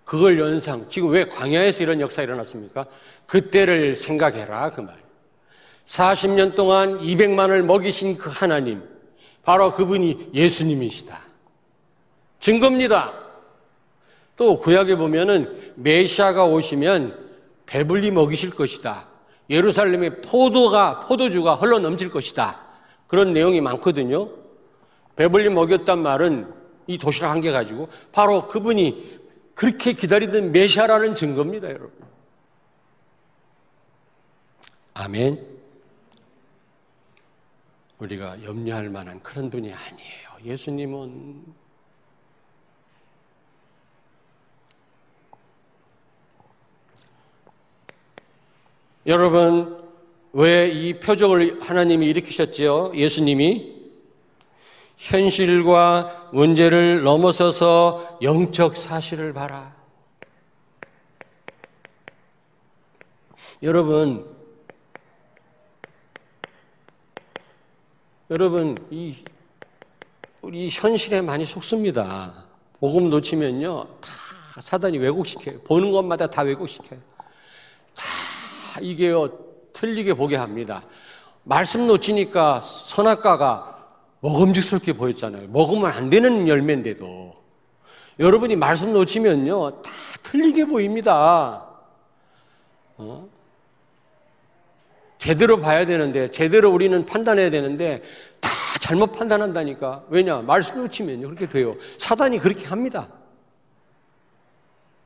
그걸 0.05 0.39
연상, 0.39 0.89
지금 0.89 1.11
왜 1.11 1.25
광야에서 1.25 1.83
이런 1.83 2.01
역사가 2.01 2.23
일어났습니까? 2.23 2.87
그때를 3.27 3.97
생각해라, 3.97 4.71
그 4.71 4.83
말. 4.83 4.97
40년 5.87 6.55
동안 6.55 7.01
200만을 7.01 7.63
먹이신 7.63 8.17
그 8.17 8.31
하나님, 8.31 8.89
바로 9.45 9.73
그분이 9.73 10.31
예수님이시다. 10.33 11.21
증거입니다. 12.39 13.22
또 14.37 14.59
구약에 14.59 14.97
보면은 14.97 15.73
메시아가 15.77 16.47
오시면 16.47 17.31
배불리 17.67 18.11
먹이실 18.11 18.51
것이다. 18.51 19.09
예루살렘에 19.51 20.21
포도가 20.21 21.01
포도주가 21.01 21.55
흘러 21.55 21.79
넘칠 21.79 22.11
것이다. 22.11 22.61
그런 23.07 23.33
내용이 23.33 23.61
많거든요. 23.61 24.31
배불리 25.17 25.51
먹였단 25.51 25.99
말은 26.03 26.53
이 26.87 26.99
도시락 26.99 27.31
한 27.31 27.41
개 27.41 27.51
가지고 27.51 27.89
바로 28.11 28.49
그분이 28.49 29.21
그렇게 29.55 29.93
기다리던 29.93 30.53
메시아라는 30.53 31.15
증거입니다, 31.15 31.69
여러분. 31.69 31.93
아멘. 34.95 35.47
우리가 37.99 38.43
염려할 38.43 38.89
만한 38.89 39.23
그런 39.23 39.49
분이 39.51 39.73
아니에요. 39.73 40.29
예수님은 40.45 41.45
여러분 49.07 49.83
왜 50.33 50.71
이 50.73 50.95
표적을 50.95 51.61
하나님이 51.63 52.07
일으키셨지요? 52.07 52.93
예수님이 52.95 53.83
현실과 54.97 56.31
문제를 56.33 57.03
넘어서서 57.03 58.19
영적 58.23 58.77
사실을 58.77 59.33
봐라. 59.35 59.75
여러분, 63.63 64.27
여러분, 68.31 68.77
이, 68.91 69.15
우리 70.41 70.69
현실에 70.71 71.21
많이 71.21 71.45
속습니다. 71.45 72.47
복음 72.81 73.11
놓치면요, 73.11 73.85
다 74.01 74.61
사단이 74.61 74.99
왜곡시켜요. 74.99 75.61
보는 75.61 75.93
것마다 75.93 76.27
다 76.29 76.43
왜곡시켜요. 76.43 76.99
다 77.95 78.22
이게요, 78.81 79.31
틀리게 79.73 80.15
보게 80.15 80.37
합니다. 80.37 80.85
말씀 81.45 81.87
놓치니까 81.87 82.61
선악과가 82.61 83.73
먹음직스럽게 84.21 84.93
보였잖아요. 84.93 85.49
먹으면 85.49 85.91
안 85.91 86.09
되는 86.09 86.47
열매인데도. 86.47 87.35
여러분이 88.19 88.57
말씀 88.57 88.93
놓치면요, 88.93 89.83
다 89.83 89.91
틀리게 90.23 90.67
보입니다. 90.67 91.67
어? 92.97 93.29
제대로 95.19 95.59
봐야 95.59 95.85
되는데, 95.87 96.31
제대로 96.31 96.71
우리는 96.71 97.05
판단해야 97.05 97.51
되는데, 97.51 98.03
다 98.41 98.51
잘못 98.81 99.13
판단한다니까. 99.13 100.05
왜냐? 100.09 100.43
말씀 100.43 100.77
놓치면요, 100.83 101.27
그렇게 101.29 101.49
돼요. 101.49 101.75
사단이 101.99 102.39
그렇게 102.39 102.67
합니다. 102.67 103.09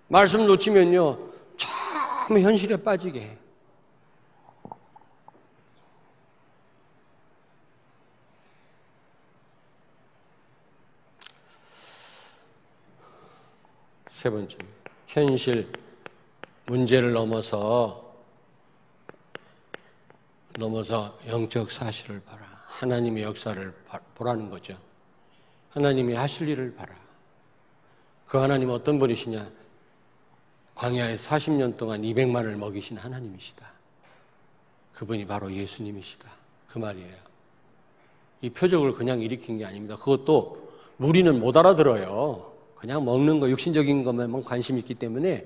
말씀 0.08 0.46
놓치면요, 0.46 1.18
참 1.56 2.38
현실에 2.38 2.76
빠지게 2.76 3.38
세 14.26 14.30
번째, 14.30 14.56
현실, 15.06 15.68
문제를 16.66 17.12
넘어서, 17.12 18.12
넘어서 20.58 21.16
영적 21.28 21.70
사실을 21.70 22.20
봐라. 22.22 22.44
하나님의 22.66 23.22
역사를 23.22 23.72
보라는 24.16 24.50
거죠. 24.50 24.76
하나님이 25.70 26.14
하실 26.14 26.48
일을 26.48 26.74
봐라. 26.74 26.92
그 28.26 28.38
하나님 28.38 28.70
어떤 28.70 28.98
분이시냐? 28.98 29.48
광야에 30.74 31.14
40년 31.14 31.76
동안 31.76 32.02
200만을 32.02 32.56
먹이신 32.56 32.96
하나님이시다. 32.96 33.64
그분이 34.92 35.24
바로 35.24 35.52
예수님이시다. 35.52 36.28
그 36.66 36.80
말이에요. 36.80 37.14
이 38.40 38.50
표적을 38.50 38.94
그냥 38.94 39.20
일으킨 39.20 39.58
게 39.58 39.64
아닙니다. 39.64 39.94
그것도 39.94 40.68
무리는 40.96 41.38
못 41.38 41.56
알아들어요. 41.56 42.55
그냥 42.76 43.04
먹는 43.04 43.40
거, 43.40 43.48
육신적인 43.50 44.04
것만 44.04 44.44
관심 44.44 44.78
있기 44.78 44.94
때문에 44.94 45.44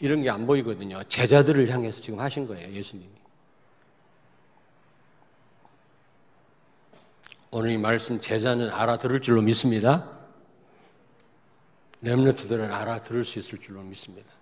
이런 0.00 0.22
게 0.22 0.28
안 0.28 0.46
보이거든요. 0.46 1.02
제자들을 1.04 1.68
향해서 1.70 2.00
지금 2.00 2.20
하신 2.20 2.46
거예요, 2.46 2.72
예수님이. 2.72 3.08
오늘 7.50 7.70
이 7.70 7.78
말씀 7.78 8.20
제자는 8.20 8.68
알아들을 8.70 9.20
줄로 9.22 9.40
믿습니다. 9.40 10.10
렘너트들은 12.02 12.70
알아들을 12.70 13.24
수 13.24 13.38
있을 13.38 13.60
줄로 13.60 13.80
믿습니다. 13.82 14.33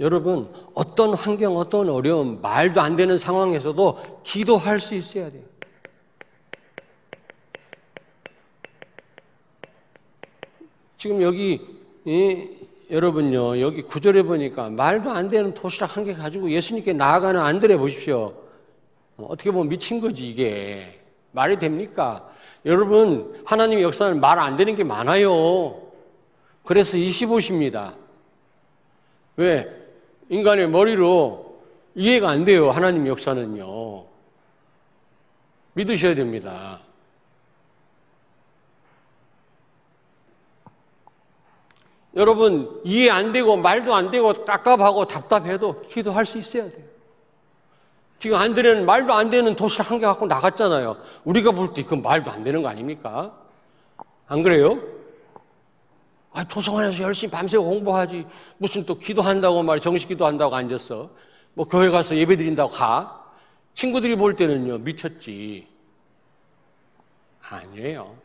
여러분, 0.00 0.52
어떤 0.74 1.14
환경, 1.14 1.56
어떤 1.56 1.88
어려움, 1.90 2.40
말도 2.40 2.80
안 2.80 2.94
되는 2.94 3.18
상황에서도 3.18 4.20
기도할 4.22 4.78
수 4.78 4.94
있어야 4.94 5.30
돼요. 5.30 5.42
지금 10.96 11.22
여기, 11.22 11.60
이, 12.04 12.48
여러분요, 12.90 13.60
여기 13.60 13.82
구절에 13.82 14.22
보니까 14.22 14.70
말도 14.70 15.10
안 15.10 15.28
되는 15.28 15.52
도시락 15.54 15.96
한 15.96 16.04
개 16.04 16.12
가지고 16.14 16.50
예수님께 16.50 16.92
나아가는 16.92 17.40
안드레 17.40 17.76
보십시오. 17.76 18.34
어떻게 19.16 19.50
보면 19.50 19.68
미친 19.68 20.00
거지, 20.00 20.28
이게. 20.28 21.00
말이 21.32 21.56
됩니까? 21.58 22.28
여러분, 22.64 23.42
하나님의 23.44 23.84
역사는 23.84 24.20
말 24.20 24.38
안 24.38 24.56
되는 24.56 24.74
게 24.74 24.84
많아요. 24.84 25.82
그래서 26.64 26.96
25십니다. 26.96 27.94
왜? 29.36 29.77
인간의 30.28 30.68
머리로 30.68 31.58
이해가 31.94 32.28
안 32.28 32.44
돼요. 32.44 32.70
하나님 32.70 33.06
역사는요. 33.06 34.04
믿으셔야 35.74 36.14
됩니다. 36.14 36.80
여러분, 42.16 42.80
이해 42.84 43.10
안 43.10 43.32
되고, 43.32 43.56
말도 43.56 43.94
안 43.94 44.10
되고, 44.10 44.32
깝깝하고 44.32 45.06
답답해도 45.06 45.82
기도할 45.82 46.26
수 46.26 46.38
있어야 46.38 46.64
돼요. 46.70 46.84
지금 48.18 48.36
안드레는 48.38 48.84
말도 48.86 49.12
안 49.12 49.30
되는 49.30 49.54
도시락 49.54 49.92
한 49.92 50.00
개 50.00 50.06
갖고 50.06 50.26
나갔잖아요. 50.26 50.96
우리가 51.24 51.52
볼 51.52 51.72
때 51.72 51.84
그건 51.84 52.02
말도 52.02 52.30
안 52.32 52.42
되는 52.42 52.62
거 52.62 52.68
아닙니까? 52.68 53.32
안 54.26 54.42
그래요? 54.42 54.80
아, 56.38 56.44
도서관에서 56.44 57.02
열심히 57.02 57.32
밤새 57.32 57.58
공부하지. 57.58 58.24
무슨 58.58 58.86
또 58.86 58.96
기도한다고 58.96 59.60
말이 59.64 59.80
정식 59.80 60.06
기도한다고 60.06 60.54
앉았어. 60.54 61.10
뭐 61.54 61.66
교회 61.66 61.90
가서 61.90 62.14
예배 62.14 62.36
드린다고 62.36 62.70
가. 62.70 63.34
친구들이 63.74 64.14
볼 64.14 64.36
때는요, 64.36 64.78
미쳤지. 64.78 65.66
아니에요. 67.40 68.16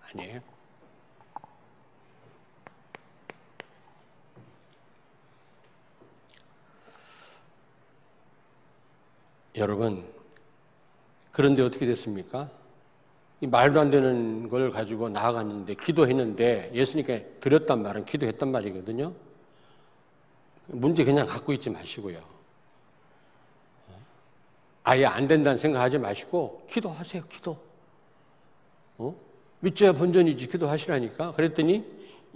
아니에요. 0.00 0.40
여러분, 9.56 10.10
그런데 11.32 11.60
어떻게 11.60 11.84
됐습니까? 11.84 12.48
이 13.42 13.46
말도 13.48 13.80
안 13.80 13.90
되는 13.90 14.48
걸 14.48 14.70
가지고 14.70 15.08
나아갔는데 15.08 15.74
기도했는데 15.74 16.70
예수님께 16.74 17.38
드렸단 17.40 17.82
말은 17.82 18.04
기도했단 18.04 18.52
말이거든요. 18.52 19.12
문제 20.68 21.04
그냥 21.04 21.26
갖고 21.26 21.52
있지 21.52 21.68
마시고요. 21.68 22.20
아예 24.84 25.06
안 25.06 25.26
된다는 25.26 25.58
생각하지 25.58 25.98
마시고 25.98 26.64
기도하세요. 26.70 27.24
기도. 27.28 27.58
어? 28.98 29.12
믿져야 29.58 29.90
본전이지 29.90 30.46
기도하시라니까. 30.46 31.32
그랬더니 31.32 31.84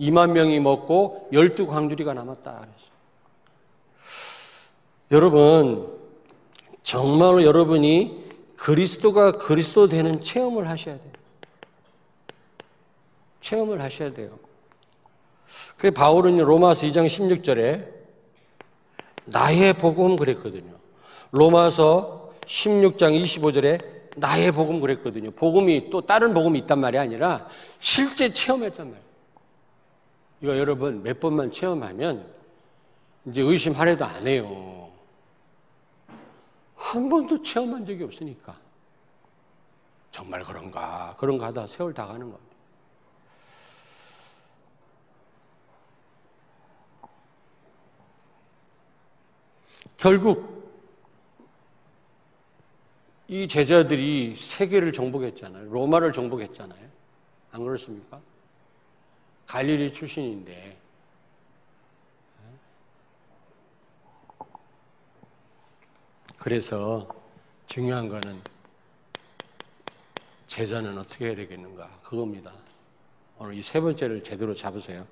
2만 0.01 0.33
명이 0.33 0.59
먹고 0.59 1.29
12 1.33 1.67
광주리가 1.67 2.15
남았다. 2.15 2.67
그래서. 2.67 2.91
여러분 5.13 5.97
정말로 6.83 7.45
여러분이 7.45 8.26
그리스도가 8.57 9.33
그리스도 9.33 9.89
되는 9.89 10.23
체험을 10.23 10.69
하셔야 10.69 10.97
돼요. 10.97 11.13
체험을 13.41 13.81
하셔야 13.81 14.13
돼요. 14.13 14.39
그래 15.77 15.91
바울은 15.91 16.39
로마서 16.39 16.87
2장 16.87 17.07
16절에 17.07 17.87
나의 19.27 19.75
복음 19.75 20.17
그랬거든요. 20.17 20.73
로마서 21.31 22.33
16장 22.47 23.21
25절에 23.23 23.97
나의 24.17 24.53
복음 24.53 24.81
그랬거든요. 24.81 25.31
복음이 25.33 25.91
또 25.91 26.01
다른 26.01 26.33
복음이 26.33 26.59
있단 26.61 26.81
말이 26.81 26.99
아니라 26.99 27.49
실제 27.81 28.33
체험했단 28.33 28.87
말이에요. 28.87 29.07
이거 30.43 30.59
여러분 30.59 31.03
몇 31.03 31.21
번만 31.21 31.51
체험하면 31.51 32.27
이제 33.27 33.43
의심하려도 33.43 34.05
안 34.05 34.27
해요. 34.27 34.91
한 36.87 37.09
번도 37.09 37.43
체험한 37.43 37.85
적이 37.85 38.05
없으니까. 38.05 38.57
정말 40.13 40.45
그런가, 40.45 41.17
그런가 41.19 41.47
하다 41.47 41.67
세월 41.67 41.93
다 41.93 42.07
가는 42.07 42.31
겁니다. 42.31 42.57
결국 49.97 50.57
이 53.27 53.49
제자들이 53.49 54.37
세계를 54.37 54.93
정복했잖아요. 54.93 55.69
로마를 55.69 56.13
정복했잖아요. 56.13 56.89
안 57.51 57.65
그렇습니까? 57.65 58.21
갈릴리 59.47 59.93
출신인데 59.93 60.79
그래서 66.47 67.09
중요한 67.67 68.09
거는 68.09 68.41
제자는 70.47 70.97
어떻게 70.97 71.27
해야 71.27 71.35
되겠는가 71.35 71.91
그겁니다. 72.05 72.53
오늘 73.37 73.55
이 73.55 73.63
세 73.65 73.81
번째를 73.81 74.23
제대로 74.23 74.55
잡으세요. 74.55 75.05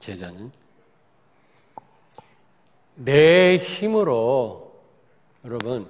제자는 0.00 0.50
내 2.96 3.56
힘으로 3.56 4.76
여러분 5.44 5.88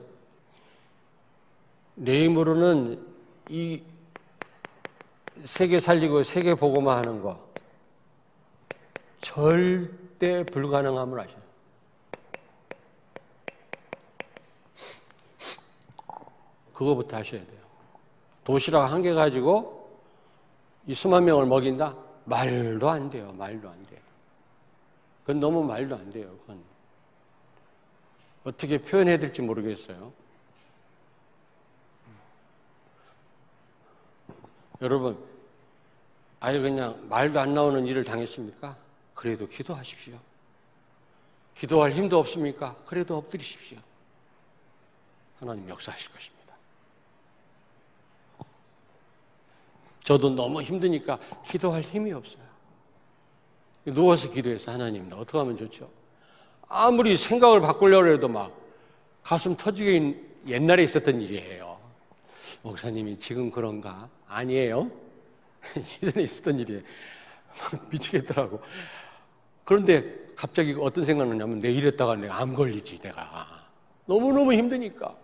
내 1.94 2.24
힘으로는 2.24 3.02
이 3.48 3.82
세계 5.44 5.78
살리고 5.80 6.24
세계 6.24 6.54
보고만 6.54 6.98
하는 6.98 7.22
거 7.22 7.42
절대 9.22 10.44
불가능함을 10.44 11.20
아셔요. 11.20 11.43
그거부터 16.74 17.16
하셔야 17.16 17.44
돼요. 17.46 17.60
도시락 18.44 18.92
한 18.92 19.00
개 19.02 19.12
가지고 19.14 19.98
이 20.86 20.94
수만 20.94 21.24
명을 21.24 21.46
먹인다? 21.46 21.96
말도 22.26 22.90
안 22.90 23.08
돼요. 23.10 23.32
말도 23.32 23.68
안 23.70 23.86
돼요. 23.86 24.00
그건 25.22 25.40
너무 25.40 25.62
말도 25.64 25.94
안 25.96 26.10
돼요. 26.10 26.36
그건. 26.40 26.62
어떻게 28.44 28.76
표현해야 28.78 29.18
될지 29.18 29.40
모르겠어요. 29.40 30.12
여러분, 34.82 35.16
아예 36.40 36.58
그냥 36.60 37.06
말도 37.08 37.40
안 37.40 37.54
나오는 37.54 37.86
일을 37.86 38.04
당했습니까? 38.04 38.76
그래도 39.14 39.46
기도하십시오. 39.46 40.18
기도할 41.54 41.92
힘도 41.92 42.18
없습니까? 42.18 42.76
그래도 42.84 43.16
엎드리십시오. 43.16 43.78
하나님 45.38 45.68
역사하실 45.68 46.10
것입니다. 46.12 46.43
저도 50.04 50.30
너무 50.30 50.62
힘드니까 50.62 51.18
기도할 51.44 51.82
힘이 51.82 52.12
없어요. 52.12 52.44
누워서 53.86 54.30
기도해서 54.30 54.70
하나님, 54.70 55.08
나 55.08 55.16
어떻게 55.16 55.36
하면 55.38 55.56
좋죠? 55.56 55.90
아무리 56.68 57.16
생각을 57.16 57.60
바꾸려고 57.60 58.08
해도 58.08 58.28
막 58.28 58.52
가슴 59.22 59.56
터지게 59.56 60.14
옛날에 60.46 60.84
있었던 60.84 61.20
일이에요. 61.20 61.78
목사님이 62.62 63.18
지금 63.18 63.50
그런가? 63.50 64.08
아니에요. 64.28 64.90
예전에 66.02 66.24
있었던 66.24 66.60
일이에요. 66.60 66.82
미치겠더라고. 67.90 68.60
그런데 69.64 70.24
갑자기 70.36 70.76
어떤 70.78 71.04
생각 71.04 71.28
나냐면 71.28 71.60
내 71.60 71.70
이랬다가 71.72 72.16
내가 72.16 72.38
암 72.40 72.54
걸리지, 72.54 72.98
내가. 72.98 73.66
너무너무 74.04 74.52
힘드니까. 74.52 75.16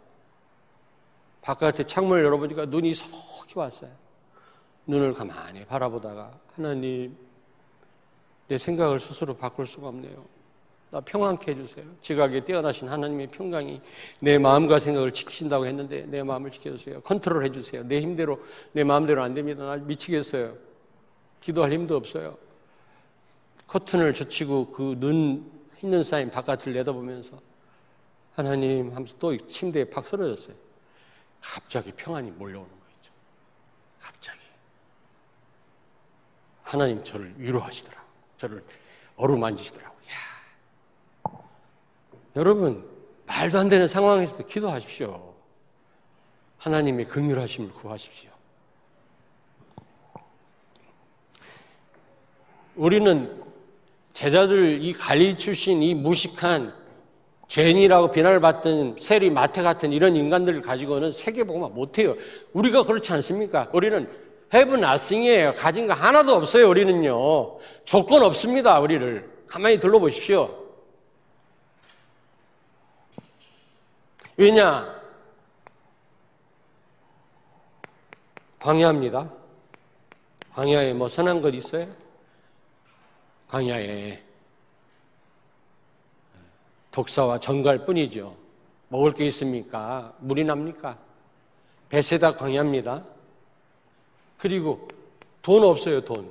바깥에 1.42 1.84
창문을 1.84 2.24
열어보니까 2.24 2.66
눈이 2.66 2.94
석이 2.94 3.52
왔어요. 3.56 3.90
눈을 4.90 5.14
가만히 5.14 5.64
바라보다가 5.64 6.32
하나님, 6.56 7.16
내 8.48 8.58
생각을 8.58 8.98
스스로 8.98 9.34
바꿀 9.36 9.64
수가 9.64 9.88
없네요. 9.88 10.24
나 10.90 11.00
평안케 11.00 11.52
해주세요. 11.52 11.86
지각에 12.02 12.40
뛰어나신 12.44 12.88
하나님의 12.88 13.28
평강이 13.28 13.80
내 14.18 14.38
마음과 14.38 14.80
생각을 14.80 15.12
지키신다고 15.12 15.64
했는데 15.64 16.04
내 16.06 16.24
마음을 16.24 16.50
지켜주세요. 16.50 17.00
컨트롤 17.02 17.44
해주세요. 17.44 17.84
내 17.84 18.00
힘대로, 18.00 18.42
내 18.72 18.82
마음대로 18.82 19.22
안 19.22 19.32
됩니다. 19.32 19.64
나 19.64 19.76
미치겠어요. 19.76 20.56
기도할 21.40 21.72
힘도 21.72 21.96
없어요. 21.96 22.36
커튼을 23.68 24.12
젖히고 24.14 24.72
그 24.72 24.96
눈 24.98 25.48
있는 25.82 26.02
사인 26.02 26.28
바깥을 26.28 26.72
내다보면서 26.74 27.40
하나님 28.34 28.90
하면서 28.90 29.14
또 29.20 29.36
침대에 29.46 29.84
팍 29.84 30.06
쓰러졌어요. 30.06 30.56
갑자기 31.40 31.92
평안이 31.92 32.32
몰려오는 32.32 32.68
거죠. 32.68 33.12
갑자기. 34.00 34.39
하나님 36.70 37.02
저를 37.02 37.34
위로하시더라고. 37.36 38.06
저를 38.38 38.62
어루만지시더라고. 39.16 39.92
야. 39.92 41.40
여러분, 42.36 42.88
말도 43.26 43.58
안 43.58 43.68
되는 43.68 43.88
상황에서도 43.88 44.46
기도하십시오. 44.46 45.34
하나님의 46.58 47.06
긍휼하심을 47.06 47.72
구하십시오. 47.72 48.30
우리는 52.76 53.42
제자들 54.12 54.80
이 54.80 54.92
갈리 54.92 55.36
출신 55.38 55.82
이 55.82 55.92
무식한 55.92 56.72
죄인이라고 57.48 58.12
비난을 58.12 58.38
받던 58.38 58.96
세리 59.00 59.30
마태 59.30 59.62
같은 59.62 59.92
이런 59.92 60.14
인간들을 60.14 60.62
가지고는 60.62 61.10
세계복음화 61.10 61.70
못해요. 61.70 62.14
우리가 62.52 62.84
그렇지 62.84 63.12
않습니까? 63.12 63.68
우리는 63.72 64.29
have 64.52 64.74
nothing이에요. 64.74 65.52
가진 65.52 65.86
거 65.86 65.94
하나도 65.94 66.34
없어요. 66.34 66.68
우리는요. 66.68 67.58
조건 67.84 68.22
없습니다. 68.22 68.78
우리를 68.80 69.44
가만히 69.46 69.78
둘러보십시오. 69.78 70.56
왜냐? 74.36 75.00
광야입니다. 78.58 79.30
광야에 80.54 80.92
뭐 80.92 81.08
선한 81.08 81.40
것 81.40 81.54
있어요? 81.54 81.86
광야에 83.48 84.22
독사와 86.90 87.38
정갈 87.38 87.84
뿐이죠. 87.84 88.36
먹을 88.88 89.14
게 89.14 89.26
있습니까? 89.26 90.12
물이 90.18 90.44
납니까? 90.44 90.98
배세다 91.88 92.36
광야입니다. 92.36 93.04
그리고 94.40 94.88
돈 95.42 95.62
없어요, 95.62 96.00
돈. 96.00 96.30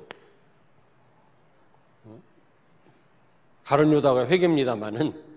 가론 3.64 3.92
유다가 3.92 4.26
회개입니다만은 4.26 5.30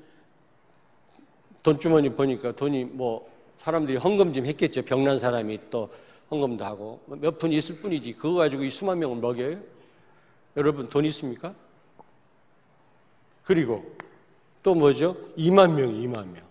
돈주머니 1.61 2.09
보니까 2.09 2.51
돈이 2.53 2.85
뭐 2.85 3.31
사람들이 3.59 3.97
헌금 3.97 4.33
좀 4.33 4.47
했겠죠. 4.47 4.81
병난 4.83 5.19
사람이 5.19 5.69
또 5.69 5.89
헌금도 6.31 6.65
하고 6.65 6.99
몇 7.05 7.37
푼 7.37 7.53
있을 7.53 7.77
뿐이지. 7.77 8.13
그거 8.13 8.39
가지고 8.39 8.63
이 8.63 8.71
수만 8.71 8.97
명을 8.97 9.17
먹여요? 9.17 9.59
여러분 10.57 10.89
돈 10.89 11.05
있습니까? 11.05 11.53
그리고 13.43 13.95
또 14.63 14.73
뭐죠? 14.73 15.15
2만 15.37 15.73
명, 15.73 15.93
2만 15.93 16.27
명. 16.27 16.43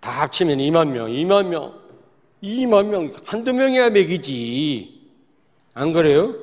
다 0.00 0.10
합치면 0.22 0.58
2만 0.58 0.88
명, 0.88 1.08
2만 1.08 1.46
명. 1.46 1.87
2만 2.42 2.86
명, 2.86 3.12
한두 3.24 3.52
명이야 3.52 3.90
맥이지. 3.90 5.10
안 5.74 5.92
그래요? 5.92 6.34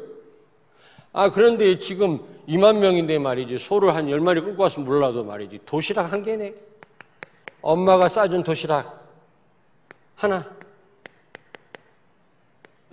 아, 1.14 1.30
그런데 1.30 1.80
지금 1.80 2.20
2만 2.48 2.78
명인데 2.78 3.20
말이지. 3.20 3.58
소를 3.58 3.96
한 3.96 4.08
10마리 4.08 4.44
끌고 4.44 4.64
왔으면 4.64 4.88
몰라도 4.88 5.24
말이지. 5.24 5.62
도시락 5.66 6.12
한 6.12 6.24
개네. 6.24 6.54
엄마가 7.62 8.10
싸준 8.10 8.44
도시락 8.44 9.10
하나. 10.16 10.46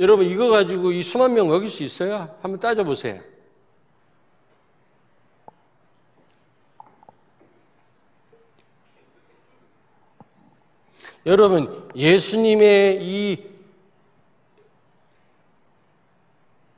여러분 0.01 0.27
이거 0.27 0.49
가지고 0.49 0.91
이 0.91 1.03
수만 1.03 1.35
명 1.35 1.49
먹일 1.49 1.71
수 1.71 1.83
있어요? 1.83 2.35
한번 2.41 2.59
따져보세요. 2.59 3.21
여러분 11.25 11.89
예수님의 11.95 12.99
이 13.01 13.53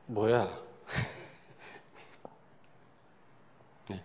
뭐야? 0.06 0.62
네. 3.88 4.04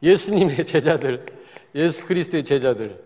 예수님의 0.00 0.64
제자들, 0.64 1.26
예수 1.74 2.06
그리스도의 2.06 2.44
제자들, 2.44 3.04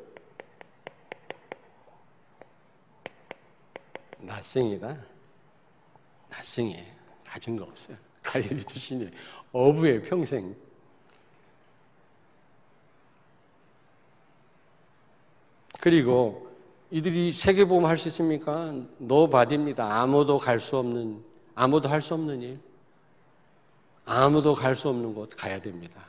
nothing이다. 4.19 4.99
nothing이 6.29 6.85
가진 7.25 7.57
거 7.57 7.65
없어요. 7.65 7.97
갈릴리 8.23 8.63
출신이 8.65 9.09
어부의 9.53 10.03
평생. 10.03 10.55
그리고 15.85 16.51
이들이 16.91 17.31
세계복음 17.31 17.85
할 17.85 17.99
수 17.99 18.09
있습니까? 18.09 18.75
nobody입니다. 18.97 20.01
아무도 20.01 20.39
갈 20.39 20.59
수 20.59 20.79
없는, 20.79 21.23
아무도 21.55 21.91
할 21.91 22.01
수 22.01 22.15
없는 22.15 22.41
일. 22.41 22.59
아무도 24.07 24.55
갈 24.55 24.75
수 24.77 24.89
없는 24.89 25.13
곳 25.13 25.29
가야 25.37 25.61
됩니다. 25.61 26.07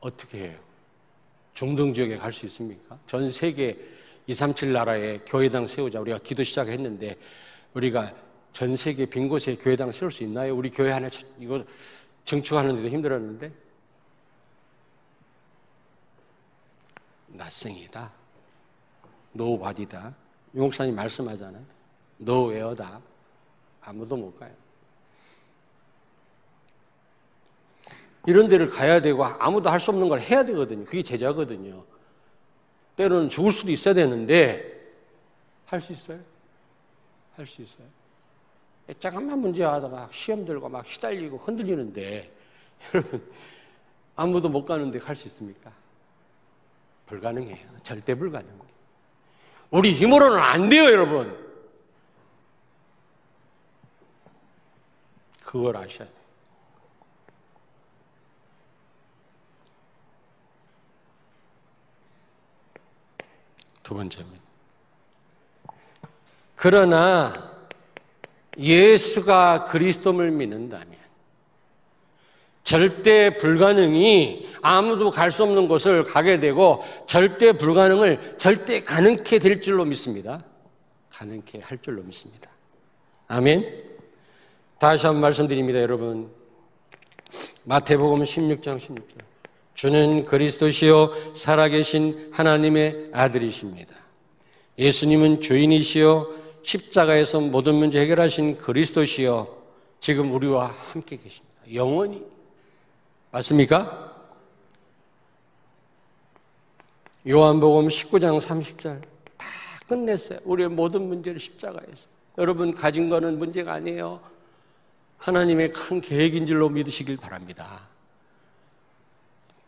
어떻게 0.00 0.48
해요? 0.48 0.58
중동 1.54 1.94
지역에 1.94 2.18
갈 2.18 2.30
수 2.34 2.44
있습니까? 2.44 2.98
전 3.06 3.30
세계 3.30 3.78
237 4.26 4.74
나라에 4.74 5.20
교회당 5.24 5.66
세우자 5.66 5.98
우리가 6.00 6.18
기도 6.18 6.42
시작했는데 6.42 7.16
우리가 7.72 8.12
전 8.52 8.76
세계 8.76 9.06
빈 9.06 9.30
곳에 9.30 9.56
교회당 9.56 9.92
세울 9.92 10.12
수 10.12 10.24
있나요? 10.24 10.54
우리 10.54 10.68
교회 10.68 10.92
하나 10.92 11.08
이거 11.40 11.64
증축하는데도 12.24 12.86
힘들었는데 12.86 13.50
낯생이다. 17.32 18.10
노바디다. 19.32 20.14
용목사님 20.54 20.94
말씀하잖아요. 20.94 21.64
노웨어다. 22.18 23.00
아무도 23.80 24.16
못 24.16 24.38
가요. 24.38 24.52
이런 28.26 28.46
데를 28.46 28.68
가야 28.68 29.00
되고 29.00 29.24
아무도 29.24 29.68
할 29.68 29.80
수 29.80 29.90
없는 29.90 30.08
걸 30.08 30.20
해야 30.20 30.44
되거든요. 30.44 30.84
그게 30.84 31.02
제자거든요. 31.02 31.84
때로는 32.96 33.28
죽을 33.30 33.50
수도 33.50 33.70
있어야 33.72 33.94
되는데 33.94 34.70
할 35.66 35.80
수 35.80 35.92
있어요? 35.92 36.20
할 37.36 37.46
수 37.46 37.62
있어요? 37.62 37.86
잠깐만 39.00 39.38
문제 39.38 39.64
하다가 39.64 40.08
시험 40.12 40.44
들고 40.44 40.68
막 40.68 40.86
시달리고 40.86 41.38
흔들리는데 41.38 42.30
여러분 42.94 43.26
아무도 44.14 44.48
못 44.50 44.64
가는데 44.66 44.98
갈 44.98 45.16
수 45.16 45.26
있습니까? 45.28 45.72
불가능해요. 47.12 47.68
절대 47.82 48.14
불가능해요. 48.14 48.62
우리 49.70 49.92
힘으로는 49.92 50.38
안 50.38 50.70
돼요, 50.70 50.84
여러분. 50.84 51.38
그걸 55.42 55.76
아셔야 55.76 56.08
돼요. 56.08 56.22
두 63.82 63.94
번째입니다. 63.94 64.42
그러나 66.56 67.32
예수가 68.56 69.64
그리스도를 69.64 70.30
믿는다면 70.30 71.01
절대 72.72 73.36
불가능이 73.36 74.48
아무도 74.62 75.10
갈 75.10 75.30
수 75.30 75.42
없는 75.42 75.68
곳을 75.68 76.04
가게 76.04 76.40
되고 76.40 76.82
절대 77.06 77.52
불가능을 77.52 78.36
절대 78.38 78.82
가능케 78.82 79.40
될 79.40 79.60
줄로 79.60 79.84
믿습니다. 79.84 80.42
가능케 81.10 81.60
할 81.60 81.76
줄로 81.82 82.02
믿습니다. 82.02 82.48
아멘. 83.28 83.84
다시 84.78 85.04
한번 85.04 85.20
말씀드립니다, 85.20 85.82
여러분. 85.82 86.30
마태복음 87.64 88.22
16장 88.22 88.80
16절. 88.80 89.18
주는 89.74 90.24
그리스도시요 90.24 91.34
살아계신 91.34 92.30
하나님의 92.32 93.10
아들이십니다. 93.12 93.94
예수님은 94.78 95.42
주인이시요 95.42 96.26
십자가에서 96.62 97.40
모든 97.40 97.74
문제 97.74 98.00
해결하신 98.00 98.56
그리스도시요 98.56 99.58
지금 100.00 100.32
우리와 100.32 100.74
함께 100.90 101.16
계십니다. 101.16 101.52
영원히 101.74 102.31
맞습니까? 103.32 104.12
요한복음 107.26 107.88
19장 107.88 108.38
30절 108.38 109.00
다 109.00 109.46
끝냈어요. 109.88 110.38
우리의 110.44 110.68
모든 110.68 111.08
문제를 111.08 111.40
십자가에서. 111.40 112.08
여러분 112.38 112.74
가진 112.74 113.08
거는 113.08 113.38
문제가 113.38 113.74
아니에요. 113.74 114.20
하나님의 115.16 115.72
큰 115.72 116.00
계획인 116.00 116.46
줄로 116.46 116.68
믿으시길 116.68 117.16
바랍니다. 117.16 117.88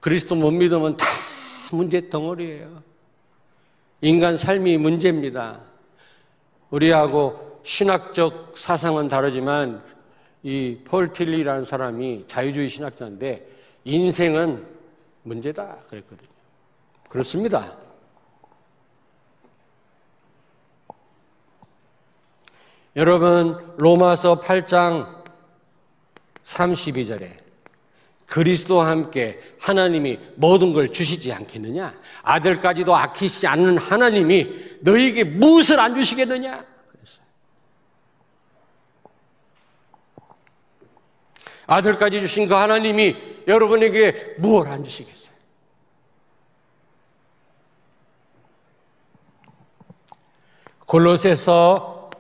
그리스도 0.01 0.35
못 0.35 0.51
믿으면 0.51 0.97
다 0.99 1.07
문제 1.73 2.09
덩어리예요. 2.11 2.83
인간 4.03 4.37
삶이 4.37 4.77
문제입니다. 4.77 5.61
우리하고 6.71 7.61
신학적 7.65 8.59
사상은 8.59 9.09
다르지만 9.09 9.83
이 10.43 10.77
폴 10.85 11.11
틸리라는 11.15 11.65
사람이 11.65 12.27
자유주의 12.29 12.69
신학자인데 12.69 13.54
인생은 13.85 14.67
문제다 15.23 15.77
그랬거든요. 15.89 16.29
그렇습니다. 17.09 17.77
여러분 22.97 23.75
로마서 23.77 24.41
8장 24.41 25.25
32절에 26.45 27.45
그리스도와 28.27 28.89
함께 28.89 29.41
하나님이 29.61 30.19
모든 30.37 30.73
걸 30.73 30.89
주시지 30.89 31.33
않겠느냐? 31.33 31.95
아들까지도 32.23 32.95
아끼지 32.95 33.47
않는 33.47 33.79
하나님이 33.79 34.79
너에게 34.81 35.25
무엇을 35.25 35.79
안 35.79 35.95
주시겠느냐? 35.95 36.65
아들까지 41.67 42.21
주신 42.21 42.47
그 42.47 42.55
하나님이 42.55 43.34
여러분에게 43.47 44.37
무엇을 44.39 44.71
안 44.71 44.85
주시겠어요? 44.85 45.35
골로새서 50.87 52.11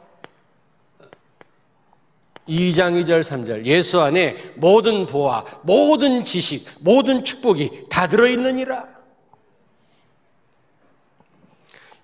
2장 2.49 3.05
2절 3.05 3.23
3절 3.23 3.65
예수 3.65 4.01
안에 4.01 4.37
모든 4.57 5.07
도와 5.07 5.45
모든 5.63 6.25
지식 6.25 6.69
모든 6.81 7.25
축복이 7.25 7.87
다 7.89 8.07
들어 8.07 8.27
있느니라 8.27 8.87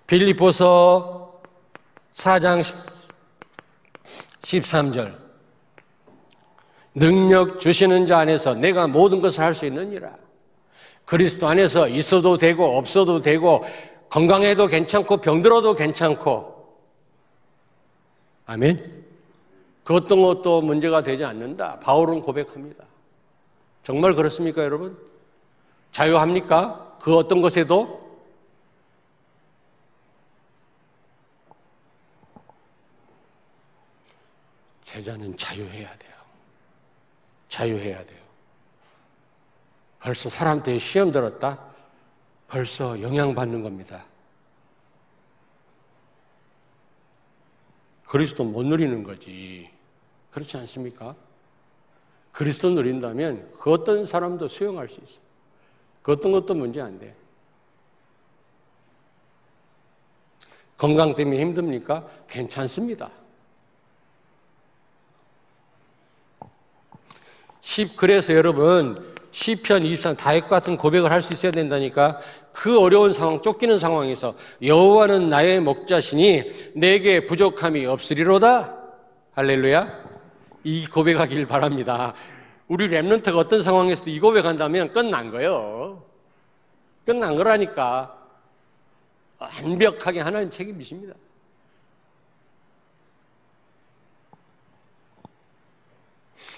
빌리포서 0.07 1.41
4장 2.13 2.61
13절 4.41 5.30
능력 6.93 7.59
주시는 7.59 8.05
자 8.07 8.19
안에서 8.19 8.53
내가 8.53 8.87
모든 8.87 9.21
것을 9.21 9.43
할 9.43 9.53
수 9.53 9.65
있느니라 9.65 10.15
그리스도 11.05 11.47
안에서 11.47 11.87
있어도 11.87 12.37
되고 12.37 12.77
없어도 12.77 13.21
되고 13.21 13.63
건강해도 14.09 14.67
괜찮고 14.67 15.17
병들어도 15.17 15.75
괜찮고 15.75 16.51
아멘 18.45 19.01
그 19.83 19.95
어떤 19.95 20.21
것도 20.21 20.61
문제가 20.61 21.01
되지 21.01 21.25
않는다. 21.25 21.79
바울은 21.79 22.21
고백합니다. 22.21 22.85
정말 23.83 24.13
그렇습니까, 24.13 24.63
여러분? 24.63 24.97
자유합니까? 25.91 26.97
그 27.01 27.17
어떤 27.17 27.41
것에도? 27.41 27.99
제자는 34.83 35.35
자유해야 35.37 35.89
돼요. 35.97 36.10
자유해야 37.51 38.05
돼요. 38.05 38.21
벌써 39.99 40.29
사람 40.29 40.63
때문에 40.63 40.79
시험 40.79 41.11
들었다? 41.11 41.59
벌써 42.47 42.99
영향받는 43.01 43.61
겁니다. 43.61 44.05
그리스도 48.07 48.45
못 48.45 48.63
누리는 48.63 49.03
거지. 49.03 49.69
그렇지 50.31 50.57
않습니까? 50.57 51.13
그리스도 52.31 52.69
누린다면 52.69 53.51
그 53.51 53.71
어떤 53.73 54.05
사람도 54.05 54.47
수용할 54.47 54.87
수 54.87 55.01
있어. 55.01 55.19
그 56.01 56.13
어떤 56.13 56.31
것도 56.31 56.55
문제 56.55 56.81
안 56.81 56.97
돼. 56.97 57.13
건강 60.77 61.13
때문에 61.13 61.39
힘듭니까? 61.41 62.07
괜찮습니다. 62.27 63.11
그래서 67.95 68.33
여러분 68.33 69.13
시편 69.31 69.83
23 69.83 70.15
다윗 70.15 70.47
같은 70.47 70.77
고백을 70.77 71.11
할 71.11 71.21
수 71.21 71.33
있어야 71.33 71.51
된다니까 71.51 72.19
그 72.51 72.79
어려운 72.79 73.13
상황 73.13 73.41
쫓기는 73.41 73.77
상황에서 73.77 74.35
여호와는 74.61 75.29
나의 75.29 75.61
목자시니 75.61 76.73
내게 76.75 77.25
부족함이 77.25 77.85
없으리로다 77.85 78.75
할렐루야 79.33 80.01
이 80.63 80.85
고백하길 80.85 81.47
바랍니다. 81.47 82.13
우리 82.67 82.89
랩런트가 82.89 83.37
어떤 83.37 83.61
상황에서도 83.61 84.09
이 84.09 84.19
고백한다면 84.19 84.91
끝난 84.91 85.31
거예요. 85.31 86.03
끝난 87.05 87.35
거라니까 87.35 88.17
완벽하게 89.39 90.19
하나님 90.19 90.51
책임지십니다. 90.51 91.13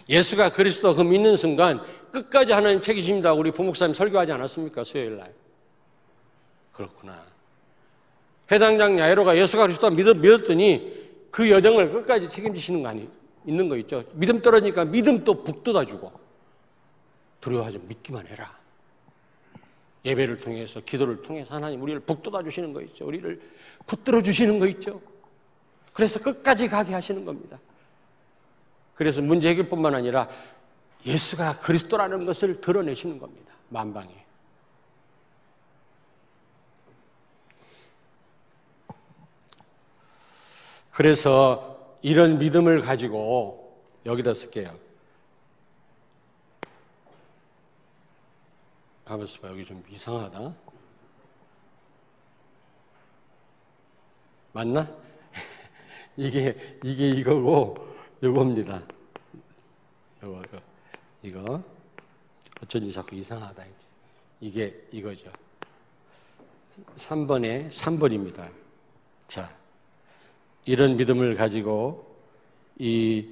예수가 0.10 0.52
그리스도 0.52 0.94
그 0.96 1.02
믿는 1.02 1.36
순간 1.36 1.82
끝까지 2.12 2.52
하나님 2.52 2.82
책임집니다. 2.82 3.34
우리 3.34 3.52
부목사님 3.52 3.94
설교하지 3.94 4.32
않았습니까? 4.32 4.84
수요일 4.84 5.18
날. 5.18 5.34
그렇구나. 6.72 7.24
해당장 8.52 9.00
야이로가 9.00 9.38
예수가 9.38 9.64
그리스도 9.64 9.90
믿었, 9.90 10.18
믿었더니 10.18 11.04
그 11.32 11.50
여정을 11.50 11.92
끝까지 11.92 12.30
책임지시는 12.30 12.84
거 12.84 12.90
아니, 12.90 13.10
있는 13.46 13.70
거 13.70 13.78
있죠. 13.78 14.04
믿음 14.14 14.42
떨어지니까 14.42 14.86
믿음 14.86 15.24
또 15.24 15.44
북돋아주고 15.44 16.12
두려워하지 17.42 17.80
믿기만 17.88 18.28
해라. 18.28 18.56
예배를 20.06 20.38
통해서 20.38 20.82
기도를 20.82 21.22
통해서 21.22 21.56
하나님 21.56 21.82
우리를 21.82 22.02
북돋아 22.02 22.44
주시는 22.44 22.74
거 22.74 22.82
있죠. 22.82 23.06
우리를 23.06 23.42
붙들어 23.88 24.22
주시는 24.22 24.60
거 24.60 24.68
있죠. 24.68 25.02
그래서 25.94 26.20
끝까지 26.20 26.68
가게 26.68 26.94
하시는 26.94 27.24
겁니다. 27.24 27.60
그래서 28.96 29.22
문제 29.22 29.50
해결뿐만 29.50 29.96
아니라 29.96 30.30
예수가 31.06 31.60
그리스도라는 31.60 32.26
것을 32.26 32.62
드러내시는 32.62 33.20
겁니다. 33.20 33.54
만방에. 33.70 34.24
그래서 40.92 41.98
이런 42.04 42.38
믿음을 42.38 42.82
가지고 42.82 43.82
여기다 44.06 44.34
쓸게요. 44.34 44.78
가만있어 49.06 49.40
봐. 49.42 49.50
여기 49.50 49.66
좀 49.66 49.84
이상하다. 49.90 50.56
맞나? 54.54 54.88
이게, 56.16 56.56
이게 56.84 57.10
이거고, 57.10 57.93
요겁니다. 58.24 58.82
요거, 60.24 60.42
이거. 61.24 61.62
어쩐지 62.62 62.90
자꾸 62.90 63.16
이상하다. 63.16 63.66
이게 64.40 64.88
이거죠. 64.94 65.30
3번에 66.96 67.70
3번입니다. 67.70 68.50
자, 69.28 69.54
이런 70.64 70.96
믿음을 70.96 71.36
가지고 71.36 72.16
이 72.80 73.28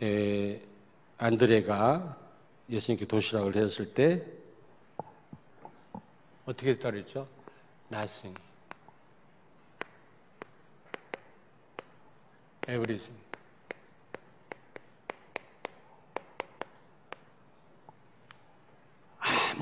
에, 0.00 0.60
안드레가 1.18 2.16
예수님께 2.70 3.06
도시락을 3.06 3.56
했을 3.56 3.92
때 3.92 4.24
어떻게 6.46 6.76
그랬죠? 6.76 7.26
Nothing. 7.90 8.40
Everything. 12.68 13.27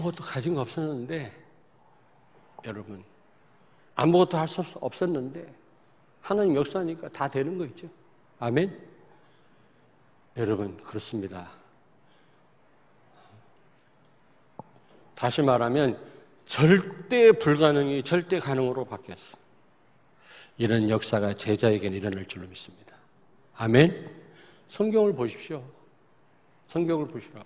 아무것도 0.06 0.22
가진 0.22 0.54
거 0.54 0.60
없었는데, 0.60 1.32
여러분, 2.64 3.02
아무것도 3.94 4.36
할 4.36 4.46
수 4.46 4.62
없었는데, 4.80 5.52
하나님 6.20 6.56
역사니까 6.56 7.08
다 7.08 7.28
되는 7.28 7.58
거 7.58 7.64
있죠. 7.66 7.88
아멘? 8.38 8.76
여러분, 10.36 10.76
그렇습니다. 10.76 11.50
다시 15.14 15.42
말하면, 15.42 15.98
절대 16.46 17.32
불가능이 17.32 18.04
절대 18.04 18.38
가능으로 18.38 18.84
바뀌었어. 18.84 19.36
이런 20.58 20.88
역사가 20.88 21.34
제자에게는 21.34 21.98
일어날 21.98 22.26
줄로 22.26 22.46
믿습니다. 22.46 22.94
아멘? 23.56 24.08
성경을 24.68 25.14
보십시오. 25.14 25.64
성경을 26.68 27.08
보시라. 27.08 27.44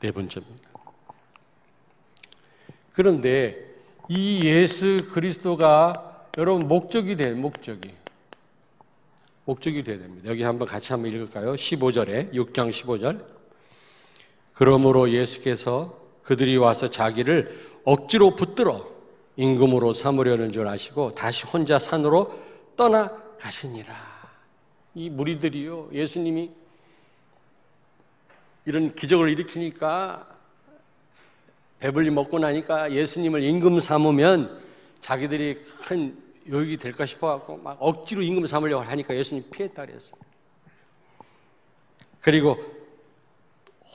네 0.00 0.12
번째입니다. 0.12 0.68
그런데 2.94 3.68
이 4.08 4.40
예수 4.44 5.08
그리스도가 5.12 6.26
여러분 6.38 6.68
목적이 6.68 7.16
돼, 7.16 7.32
목적이. 7.32 7.92
목적이 9.44 9.82
돼야 9.82 9.98
됩니다. 9.98 10.28
여기 10.28 10.42
한번 10.42 10.68
같이 10.68 10.92
한번 10.92 11.10
읽을까요? 11.12 11.54
15절에, 11.54 12.32
6장 12.32 12.70
15절. 12.70 13.24
그러므로 14.52 15.10
예수께서 15.10 15.98
그들이 16.22 16.56
와서 16.56 16.90
자기를 16.90 17.78
억지로 17.84 18.36
붙들어 18.36 18.86
임금으로 19.36 19.92
삼으려는 19.92 20.52
줄 20.52 20.66
아시고 20.68 21.14
다시 21.14 21.46
혼자 21.46 21.78
산으로 21.78 22.38
떠나 22.76 23.16
가시니라. 23.38 23.94
이 24.94 25.08
무리들이요, 25.10 25.90
예수님이 25.92 26.50
이런 28.68 28.94
기적을 28.94 29.30
일으키니까 29.30 30.28
배불리 31.78 32.10
먹고 32.10 32.38
나니까 32.38 32.92
예수님을 32.92 33.42
임금 33.42 33.80
삼으면 33.80 34.62
자기들이 35.00 35.64
큰 35.86 36.22
요익이 36.46 36.76
될까 36.76 37.06
싶어갖고 37.06 37.56
막 37.56 37.78
억지로 37.80 38.20
임금 38.20 38.46
삼으려고 38.46 38.84
하니까 38.84 39.16
예수님 39.16 39.48
피했다 39.50 39.86
그랬어요. 39.86 40.20
그리고 42.20 42.58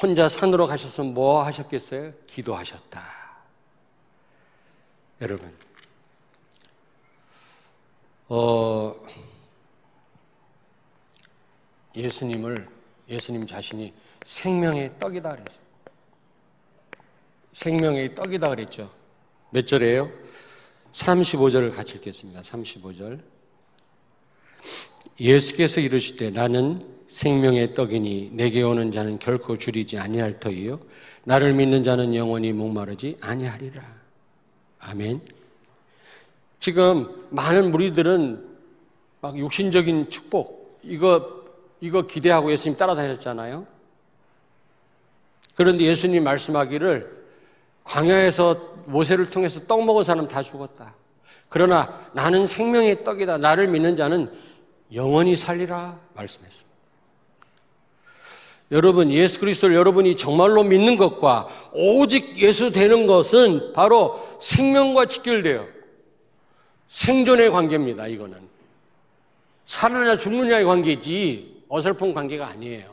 혼자 0.02 0.28
산으로 0.28 0.66
가셔서 0.66 1.04
뭐 1.04 1.44
하셨겠어요? 1.44 2.12
기도하셨다. 2.26 3.04
여러분, 5.22 5.56
어, 8.28 8.96
예수님을, 11.96 12.68
예수님 13.08 13.46
자신이 13.46 13.94
생명의 14.26 14.92
떡이다 15.00 15.32
그랬죠. 15.32 15.60
생명의 17.54 18.16
떡이다 18.16 18.50
그랬죠. 18.50 18.92
몇 19.52 19.68
절이에요? 19.68 20.10
35절을 20.94 21.76
같이 21.76 21.96
읽겠습니다. 21.96 22.42
35절. 22.42 23.22
예수께서 25.20 25.82
이르시되 25.82 26.32
나는 26.32 26.88
생명의 27.08 27.76
떡이니 27.76 28.32
내게 28.34 28.64
오는 28.64 28.92
자는 28.92 29.20
결코 29.20 29.58
줄이지 29.58 30.00
아니할 30.00 30.40
터이요 30.40 30.80
나를 31.26 31.54
믿는 31.54 31.84
자는 31.84 32.16
영원히 32.16 32.52
목마르지 32.52 33.18
아니하리라. 33.22 33.84
아멘. 34.80 35.22
지금 36.60 37.28
많은 37.30 37.72
무리들은 37.72 38.54
막 39.22 39.38
육신적인 39.38 40.10
축복 40.10 40.80
이거 40.84 41.44
이거 41.82 42.08
기대하고 42.08 42.52
예수님 42.52 42.78
따라다녔잖아요. 42.78 43.73
그런데 45.56 45.86
예수님 45.86 46.24
말씀하기를 46.24 47.24
광야에서 47.84 48.74
모세를 48.86 49.30
통해서 49.30 49.60
떡 49.68 49.84
먹은 49.86 50.04
사람 50.04 50.28
다 50.28 50.42
죽었다. 50.42 50.94
그러나 51.50 52.10
나는 52.14 52.48
생명의 52.48 53.04
떡이다. 53.04 53.38
나를 53.38 53.68
믿는 53.68 53.96
자는 53.96 54.32
영원히 54.94 55.36
살리라 55.36 56.00
말씀했습니다. 56.16 56.74
여러분, 58.72 59.12
예수 59.12 59.40
그리스도를 59.40 59.76
여러분이 59.76 60.16
정말로 60.16 60.64
믿는 60.64 60.98
것과 60.98 61.48
오직 61.74 62.40
예수 62.40 62.72
되는 62.72 63.06
것은 63.06 63.74
바로 63.74 64.28
생명과 64.42 65.06
직결돼요. 65.06 65.68
생존의 66.88 67.52
관계입니다, 67.52 68.08
이거는. 68.08 68.38
사느냐 69.66 70.18
죽느냐의 70.18 70.66
관계지 70.66 71.64
어설픈 71.70 72.14
관계가 72.14 72.48
아니에요. 72.48 72.93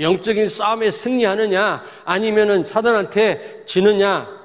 영적인 0.00 0.48
싸움에 0.48 0.90
승리하느냐 0.90 1.84
아니면은 2.04 2.64
사단한테 2.64 3.64
지느냐 3.66 4.40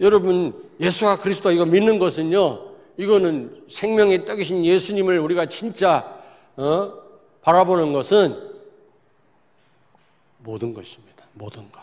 여러분 0.00 0.70
예수와 0.80 1.18
그리스도 1.18 1.52
이거 1.52 1.64
믿는 1.64 1.98
것은요 1.98 2.74
이거는 2.96 3.64
생명의 3.70 4.24
떡이신 4.24 4.64
예수님을 4.64 5.18
우리가 5.20 5.46
진짜 5.46 6.20
어? 6.56 6.92
바라보는 7.42 7.92
것은 7.92 8.54
모든 10.38 10.74
것입니다. 10.74 11.24
모든 11.32 11.70
것. 11.72 11.82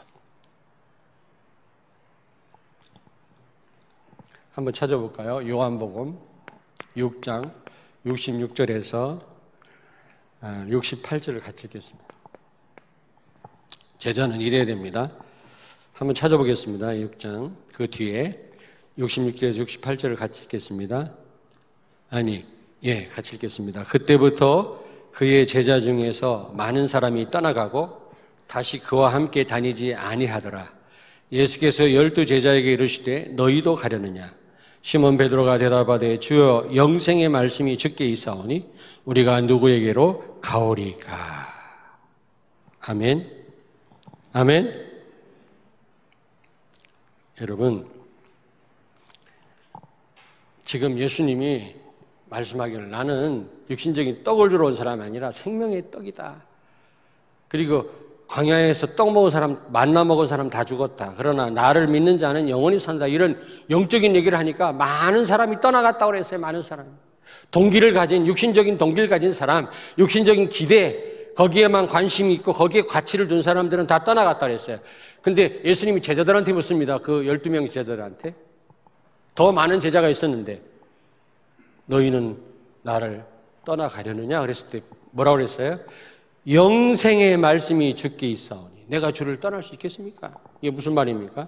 한번 4.53 4.73
찾아볼까요? 4.73 5.47
요한복음 5.47 6.17
6장 6.97 7.60
66절에서 8.05 9.21
68절을 10.41 11.41
같이 11.41 11.65
읽겠습니다. 11.65 12.07
제자는 13.99 14.41
이래야 14.41 14.65
됩니다. 14.65 15.11
한번 15.93 16.15
찾아보겠습니다. 16.15 16.87
6장. 16.87 17.53
그 17.73 17.87
뒤에 17.87 18.39
66절에서 18.97 19.65
68절을 19.65 20.15
같이 20.15 20.43
읽겠습니다. 20.43 21.13
아니, 22.09 22.45
예, 22.83 23.05
같이 23.05 23.35
읽겠습니다. 23.35 23.83
그때부터 23.83 24.83
그의 25.11 25.45
제자 25.45 25.79
중에서 25.79 26.51
많은 26.55 26.87
사람이 26.87 27.29
떠나가고 27.29 28.11
다시 28.47 28.79
그와 28.79 29.13
함께 29.13 29.43
다니지 29.43 29.93
아니하더라. 29.93 30.73
예수께서 31.31 31.93
열두 31.93 32.25
제자에게 32.25 32.73
이르시되 32.73 33.33
너희도 33.35 33.75
가려느냐? 33.75 34.40
시몬 34.81 35.17
베드로가 35.17 35.57
대답하되 35.57 36.19
주여 36.19 36.71
영생의 36.75 37.29
말씀이 37.29 37.77
죽게 37.77 38.05
있사오니 38.05 38.67
우리가 39.05 39.41
누구에게로 39.41 40.39
가오리까? 40.41 41.15
아멘. 42.81 43.29
아멘. 44.33 44.91
여러분, 47.41 47.87
지금 50.65 50.97
예수님이 50.97 51.75
말씀하기를 52.29 52.89
나는 52.89 53.49
육신적인 53.69 54.23
떡을 54.23 54.49
주러 54.49 54.67
온 54.67 54.75
사람이 54.75 55.03
아니라 55.03 55.31
생명의 55.31 55.91
떡이다. 55.91 56.41
그리고 57.49 57.89
광야에서 58.31 58.87
떡 58.95 59.11
먹은 59.11 59.29
사람, 59.29 59.61
만나 59.67 60.05
먹은 60.05 60.25
사람 60.25 60.49
다 60.49 60.63
죽었다. 60.63 61.13
그러나 61.17 61.49
나를 61.49 61.87
믿는 61.87 62.17
자는 62.17 62.47
영원히 62.47 62.79
산다. 62.79 63.05
이런 63.05 63.37
영적인 63.69 64.15
얘기를 64.15 64.39
하니까 64.39 64.71
많은 64.71 65.25
사람이 65.25 65.59
떠나갔다고 65.59 66.13
그랬어요. 66.13 66.39
많은 66.39 66.61
사람. 66.61 66.85
동기를 67.51 67.93
가진, 67.93 68.25
육신적인 68.25 68.77
동기를 68.77 69.09
가진 69.09 69.33
사람, 69.33 69.67
육신적인 69.97 70.47
기대, 70.47 71.33
거기에만 71.35 71.87
관심이 71.87 72.33
있고 72.35 72.53
거기에 72.53 72.83
가치를 72.83 73.27
둔 73.27 73.41
사람들은 73.41 73.87
다 73.87 74.05
떠나갔다 74.05 74.47
그랬어요. 74.47 74.77
근데 75.21 75.61
예수님이 75.65 76.01
제자들한테 76.01 76.53
묻습니다. 76.53 76.97
그 76.99 77.23
12명 77.23 77.69
제자들한테. 77.69 78.33
더 79.35 79.51
많은 79.51 79.81
제자가 79.81 80.07
있었는데 80.07 80.61
너희는 81.85 82.37
나를 82.83 83.25
떠나가려느냐? 83.65 84.39
그랬을 84.39 84.69
때 84.69 84.81
뭐라고 85.11 85.37
그랬어요? 85.37 85.79
영생의 86.47 87.37
말씀이 87.37 87.95
죽게 87.95 88.27
있사오니 88.27 88.85
내가 88.87 89.11
주를 89.11 89.39
떠날 89.39 89.61
수 89.61 89.73
있겠습니까? 89.73 90.33
이게 90.61 90.71
무슨 90.71 90.93
말입니까? 90.93 91.47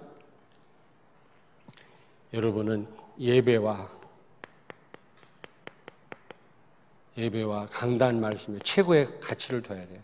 여러분은 2.32 2.86
예배와 3.18 3.88
예배와 7.16 7.66
강단 7.68 8.20
말씀에 8.20 8.58
최고의 8.64 9.20
가치를 9.20 9.62
둬야 9.62 9.86
돼요. 9.86 10.00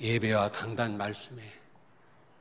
예배와 0.00 0.50
강단 0.50 0.96
말씀에 0.96 1.42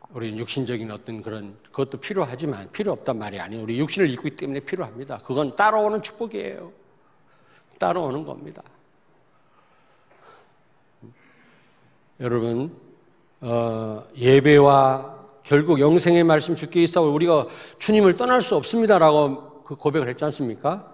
우리 0.09 0.37
육신적인 0.37 0.91
어떤 0.91 1.21
그런 1.21 1.57
그것도 1.63 1.99
필요하지만 1.99 2.71
필요 2.71 2.91
없단 2.93 3.17
말이 3.17 3.39
아니에요. 3.39 3.63
우리 3.63 3.79
육신을 3.79 4.09
입고 4.09 4.27
있기 4.29 4.37
때문에 4.37 4.59
필요합니다. 4.61 5.19
그건 5.19 5.55
따라오는 5.55 6.01
축복이에요. 6.01 6.86
따라오는 7.79 8.25
겁니다. 8.25 8.63
여러분 12.19 12.75
어, 13.41 14.03
예배와 14.17 15.15
결국 15.43 15.79
영생의 15.79 16.23
말씀 16.23 16.55
주께 16.55 16.83
있어 16.83 17.03
우리가 17.03 17.47
주님을 17.79 18.15
떠날 18.15 18.41
수 18.41 18.55
없습니다라고 18.55 19.63
그 19.63 19.75
고백을 19.75 20.09
했지 20.09 20.25
않습니까? 20.25 20.93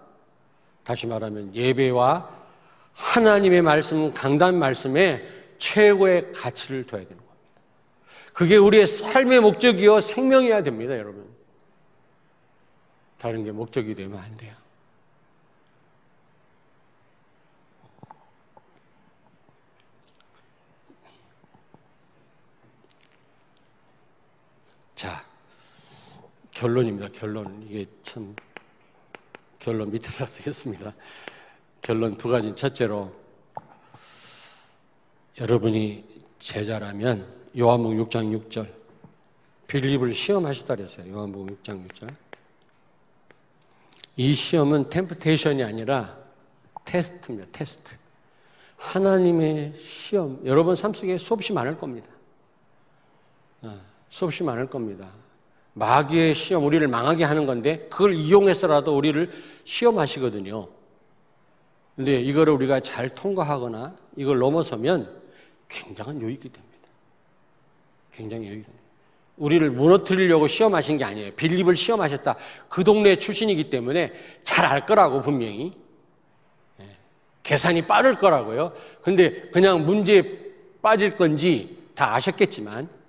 다시 0.84 1.08
말하면 1.08 1.56
예배와 1.56 2.30
하나님의 2.94 3.62
말씀, 3.62 4.14
강단 4.14 4.60
말씀에 4.60 5.28
최고의 5.58 6.34
가치를 6.34 6.84
둬야 6.86 7.02
되는 7.02 7.18
겁니다. 7.18 7.34
그게 8.34 8.58
우리의 8.58 8.86
삶의 8.86 9.40
목적이요 9.40 10.02
생명이어야 10.02 10.64
됩니다, 10.64 10.98
여러분. 10.98 11.26
다른 13.18 13.44
게 13.44 13.52
목적이 13.52 13.96
되면 13.96 14.20
안 14.20 14.36
돼요. 14.38 14.54
자, 25.04 25.22
결론입니다. 26.52 27.10
결론. 27.10 27.62
이게 27.70 27.86
참, 28.04 28.34
결론 29.60 29.92
밑에다 29.92 30.26
쓰겠습니다. 30.26 30.94
결론 31.84 32.16
두 32.16 32.30
가지. 32.30 32.56
첫째로, 32.56 33.14
여러분이 35.42 36.06
제자라면, 36.40 37.28
요한복음 37.58 38.06
6장 38.06 38.48
6절, 38.48 38.74
빌립을 39.68 40.14
시험하셨다 40.14 40.78
그랬어요. 40.78 41.12
요한복음 41.12 41.58
6장 41.58 41.86
6절. 41.86 42.16
이 44.16 44.34
시험은 44.34 44.90
템프테이션이 44.90 45.66
아니라 45.66 46.18
테스트입니다. 46.86 47.50
테스트. 47.52 47.98
하나님의 48.78 49.78
시험. 49.78 50.40
여러분 50.46 50.78
삶 50.78 50.94
속에 50.94 51.18
수없이 51.18 51.52
많을 51.52 51.78
겁니다. 51.78 52.08
어. 53.64 53.93
수없이 54.14 54.44
많을 54.44 54.68
겁니다. 54.68 55.10
마귀의 55.74 56.36
시험, 56.36 56.64
우리를 56.66 56.88
망하게 56.88 57.24
하는 57.24 57.48
건데, 57.48 57.88
그걸 57.90 58.14
이용해서라도 58.14 58.96
우리를 58.96 59.32
시험하시거든요. 59.64 60.68
근데 61.96 62.22
이거를 62.22 62.54
우리가 62.54 62.80
잘 62.82 63.10
통과하거나 63.10 63.96
이걸 64.16 64.38
넘어서면 64.38 65.10
굉장한 65.68 66.22
유익이 66.22 66.42
됩니다. 66.42 66.90
굉장히 68.12 68.50
유익. 68.50 68.66
우리를 69.38 69.72
무너뜨리려고 69.72 70.46
시험하신 70.46 71.00
게 71.00 71.06
아니에요. 71.06 71.32
빌립을 71.34 71.76
시험하셨다. 71.76 72.36
그 72.70 72.84
동네 72.84 73.18
출신이기 73.18 73.72
때문에 73.72 74.14
잘 74.44 74.68
알 74.68 74.86
거라고 74.86 75.22
분명히. 75.22 75.74
예. 76.82 76.98
계산이 77.42 77.88
빠를 77.88 78.16
거라고요. 78.18 78.74
근데 79.02 79.50
그냥 79.50 79.84
문제에 79.84 80.24
빠질 80.84 81.18
건지 81.18 81.80
다 81.96 82.14
아셨겠지만 82.14 83.02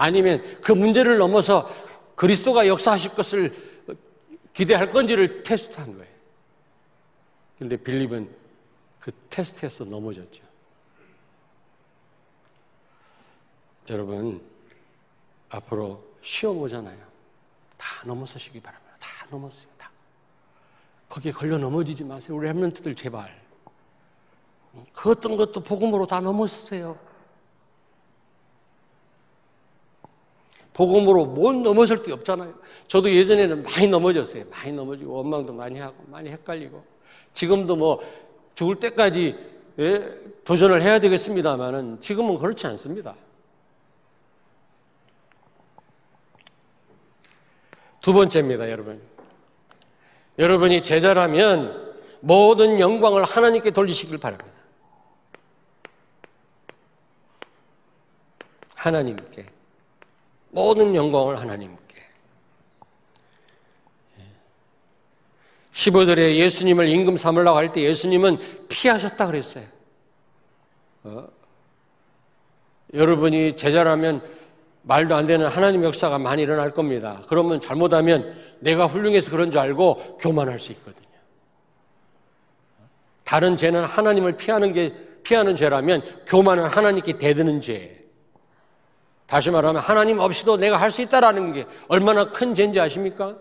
아니면 0.00 0.42
그 0.62 0.72
문제를 0.72 1.18
넘어서 1.18 1.70
그리스도가 2.14 2.66
역사하실 2.66 3.10
것을 3.14 3.54
기대할 4.54 4.90
건지를 4.90 5.42
테스트한 5.42 5.94
거예요. 5.94 6.10
근데 7.58 7.76
빌립은 7.76 8.34
그 8.98 9.12
테스트에서 9.28 9.84
넘어졌죠. 9.84 10.42
여러분, 13.90 14.40
앞으로 15.50 16.02
시험 16.22 16.58
오잖아요. 16.58 16.98
다 17.76 18.02
넘어서시기 18.06 18.58
바랍니다. 18.60 18.96
다 18.98 19.26
넘었어요. 19.30 19.68
다. 19.76 19.90
거기에 21.10 21.32
걸려 21.32 21.58
넘어지지 21.58 22.04
마세요. 22.04 22.38
우리 22.38 22.48
햄런트들 22.48 22.94
제발. 22.94 23.38
그 24.94 25.10
어떤 25.10 25.36
것도 25.36 25.60
복음으로 25.62 26.06
다 26.06 26.20
넘었어요. 26.20 27.09
복음으로 30.72 31.26
못 31.26 31.54
넘어설 31.54 32.02
게 32.02 32.12
없잖아요. 32.12 32.54
저도 32.88 33.12
예전에는 33.12 33.62
많이 33.62 33.88
넘어졌어요. 33.88 34.44
많이 34.50 34.72
넘어지고 34.72 35.12
원망도 35.12 35.52
많이 35.52 35.78
하고 35.78 35.96
많이 36.08 36.30
헷갈리고 36.30 36.84
지금도 37.32 37.76
뭐 37.76 38.00
죽을 38.54 38.76
때까지 38.76 39.36
예, 39.78 40.18
도전을 40.44 40.82
해야 40.82 40.98
되겠습니다만은 40.98 42.00
지금은 42.00 42.38
그렇지 42.38 42.66
않습니다. 42.66 43.14
두 48.00 48.12
번째입니다, 48.12 48.70
여러분. 48.70 49.00
여러분이 50.38 50.82
제자라면 50.82 51.94
모든 52.20 52.80
영광을 52.80 53.24
하나님께 53.24 53.70
돌리시길 53.70 54.18
바랍니다. 54.18 54.50
하나님께. 58.74 59.59
모든 60.50 60.94
영광을 60.94 61.40
하나님께. 61.40 61.80
15절에 65.72 66.36
예수님을 66.36 66.88
임금 66.88 67.16
삼으려고 67.16 67.56
할 67.56 67.72
때 67.72 67.82
예수님은 67.82 68.66
피하셨다 68.68 69.26
그랬어요. 69.26 69.64
어? 71.04 71.28
여러분이 72.92 73.56
제자라면 73.56 74.20
말도 74.82 75.14
안 75.14 75.26
되는 75.26 75.46
하나님 75.46 75.84
역사가 75.84 76.18
많이 76.18 76.42
일어날 76.42 76.72
겁니다. 76.72 77.22
그러면 77.28 77.60
잘못하면 77.60 78.36
내가 78.58 78.86
훌륭해서 78.86 79.30
그런 79.30 79.50
줄 79.50 79.60
알고 79.60 80.18
교만할 80.18 80.58
수 80.58 80.72
있거든요. 80.72 81.06
다른 83.24 83.56
죄는 83.56 83.84
하나님을 83.84 84.36
피하는 84.36 84.72
게 84.72 84.92
피하는 85.22 85.54
죄라면 85.54 86.24
교만은 86.26 86.64
하나님께 86.64 87.18
대드는 87.18 87.60
죄. 87.60 87.99
다시 89.30 89.48
말하면 89.48 89.80
하나님 89.80 90.18
없이도 90.18 90.56
내가 90.56 90.76
할 90.76 90.90
수 90.90 91.00
있다라는 91.02 91.52
게 91.52 91.66
얼마나 91.86 92.32
큰 92.32 92.52
죄인지 92.52 92.80
아십니까? 92.80 93.36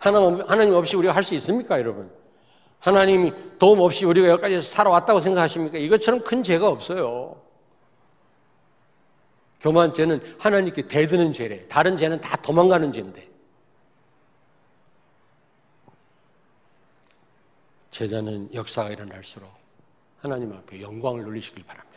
하나님 0.00 0.74
없이 0.74 0.96
우리가 0.96 1.14
할 1.14 1.22
수 1.22 1.34
있습니까, 1.36 1.78
여러분? 1.78 2.10
하나님이 2.80 3.32
도움 3.60 3.78
없이 3.78 4.04
우리가 4.04 4.26
여기까지 4.30 4.60
살아왔다고 4.60 5.20
생각하십니까? 5.20 5.78
이것처럼 5.78 6.24
큰 6.24 6.42
죄가 6.42 6.68
없어요. 6.68 7.40
교만죄는 9.60 10.38
하나님께 10.40 10.88
대드는 10.88 11.32
죄래. 11.32 11.64
다른 11.68 11.96
죄는 11.96 12.20
다 12.20 12.36
도망가는 12.38 12.92
죄인데. 12.92 13.30
제자는 17.92 18.52
역사가 18.52 18.90
일어날수록 18.90 19.48
하나님 20.20 20.52
앞에 20.52 20.80
영광을 20.80 21.22
돌리시길 21.22 21.62
바랍니다. 21.62 21.91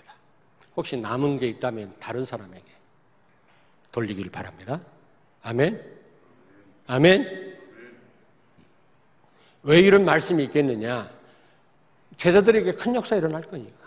혹시 0.75 0.97
남은 0.97 1.39
게 1.39 1.47
있다면 1.47 1.95
다른 1.99 2.25
사람에게 2.25 2.63
돌리길 3.91 4.29
바랍니다. 4.29 4.81
아멘? 5.41 5.81
아멘? 6.87 7.55
왜 9.63 9.79
이런 9.79 10.05
말씀이 10.05 10.43
있겠느냐? 10.43 11.09
제자들에게 12.17 12.73
큰 12.73 12.95
역사 12.95 13.15
일어날 13.15 13.41
거니까. 13.43 13.85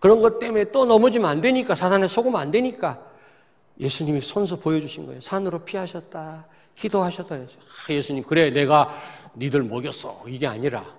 그런 0.00 0.20
것 0.20 0.38
때문에 0.38 0.70
또 0.72 0.84
넘어지면 0.84 1.28
안 1.28 1.40
되니까, 1.40 1.74
사단에 1.74 2.06
속으면 2.06 2.40
안 2.40 2.50
되니까, 2.50 3.00
예수님이 3.80 4.20
손수 4.20 4.58
보여주신 4.58 5.06
거예요. 5.06 5.20
산으로 5.20 5.64
피하셨다. 5.64 6.46
기도하셨다. 6.74 7.34
아, 7.34 7.46
예수님, 7.90 8.24
그래, 8.24 8.50
내가 8.50 8.94
니들 9.36 9.62
먹였어. 9.62 10.24
이게 10.28 10.46
아니라. 10.46 10.97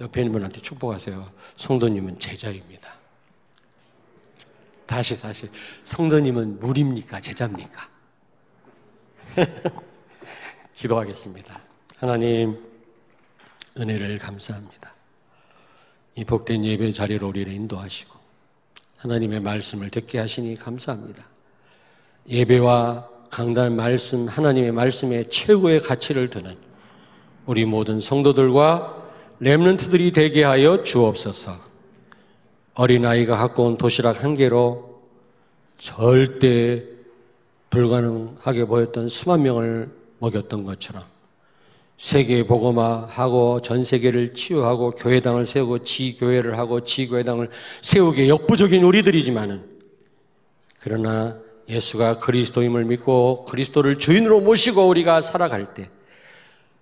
옆에 0.00 0.22
있는 0.22 0.32
분한테 0.32 0.60
축복하세요. 0.62 1.30
성도님은 1.56 2.18
제자입니다. 2.18 2.90
다시, 4.86 5.20
다시. 5.20 5.48
성도님은 5.84 6.60
물입니까? 6.60 7.20
제자입니까? 7.20 7.88
기도하겠습니다. 10.74 11.60
하나님, 11.98 12.58
은혜를 13.78 14.18
감사합니다. 14.18 14.94
이 16.16 16.24
복된 16.24 16.64
예배 16.64 16.92
자리로 16.92 17.28
우리를 17.28 17.52
인도하시고 17.52 18.18
하나님의 18.96 19.40
말씀을 19.40 19.90
듣게 19.90 20.18
하시니 20.18 20.56
감사합니다. 20.56 21.24
예배와 22.28 23.08
강단 23.30 23.76
말씀, 23.76 24.26
하나님의 24.26 24.72
말씀에 24.72 25.28
최고의 25.28 25.80
가치를 25.80 26.30
두는 26.30 26.56
우리 27.46 27.64
모든 27.64 28.00
성도들과 28.00 28.99
렘런트들이 29.40 30.12
되게 30.12 30.44
하여 30.44 30.82
주옵소서. 30.82 31.52
어린아이가 32.74 33.36
갖고 33.36 33.64
온 33.64 33.78
도시락 33.78 34.22
한 34.22 34.36
개로 34.36 35.00
절대 35.78 36.84
불가능하게 37.70 38.66
보였던 38.66 39.08
수만 39.08 39.42
명을 39.42 39.90
먹였던 40.18 40.64
것처럼 40.64 41.02
세계 41.96 42.46
복음화하고 42.46 43.60
전 43.62 43.84
세계를 43.84 44.34
치유하고 44.34 44.92
교회당을 44.92 45.46
세우고 45.46 45.84
지교회를 45.84 46.58
하고 46.58 46.84
지교회당을 46.84 47.50
세우기 47.82 48.28
역부족인 48.28 48.82
우리들이지만은 48.82 49.64
그러나 50.80 51.38
예수가 51.68 52.18
그리스도임을 52.18 52.84
믿고 52.84 53.44
그리스도를 53.46 53.98
주인으로 53.98 54.40
모시고 54.40 54.86
우리가 54.88 55.20
살아갈 55.22 55.74
때 55.74 55.90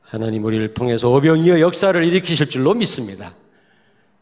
하나님 0.09 0.45
우리를 0.45 0.73
통해서 0.73 1.11
오병이어 1.11 1.61
역사를 1.61 2.03
일으키실 2.03 2.49
줄로 2.49 2.73
믿습니다. 2.73 3.35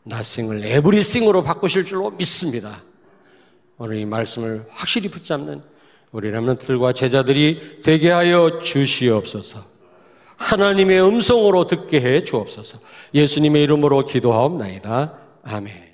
나생을 0.02 0.64
에브리싱으로 0.64 1.44
바꾸실 1.44 1.84
줄로 1.84 2.10
믿습니다. 2.10 2.82
오늘 3.78 3.98
이 3.98 4.04
말씀을 4.04 4.66
확실히 4.68 5.08
붙잡는 5.08 5.62
우리 6.10 6.30
람런트들과 6.30 6.92
제자들이 6.92 7.82
되게 7.84 8.10
하여 8.10 8.58
주시옵소서. 8.60 9.64
하나님의 10.36 11.02
음성으로 11.06 11.68
듣게 11.68 12.00
해 12.00 12.24
주옵소서. 12.24 12.78
예수님의 13.14 13.62
이름으로 13.62 14.06
기도하옵나이다. 14.06 15.18
아멘. 15.44 15.85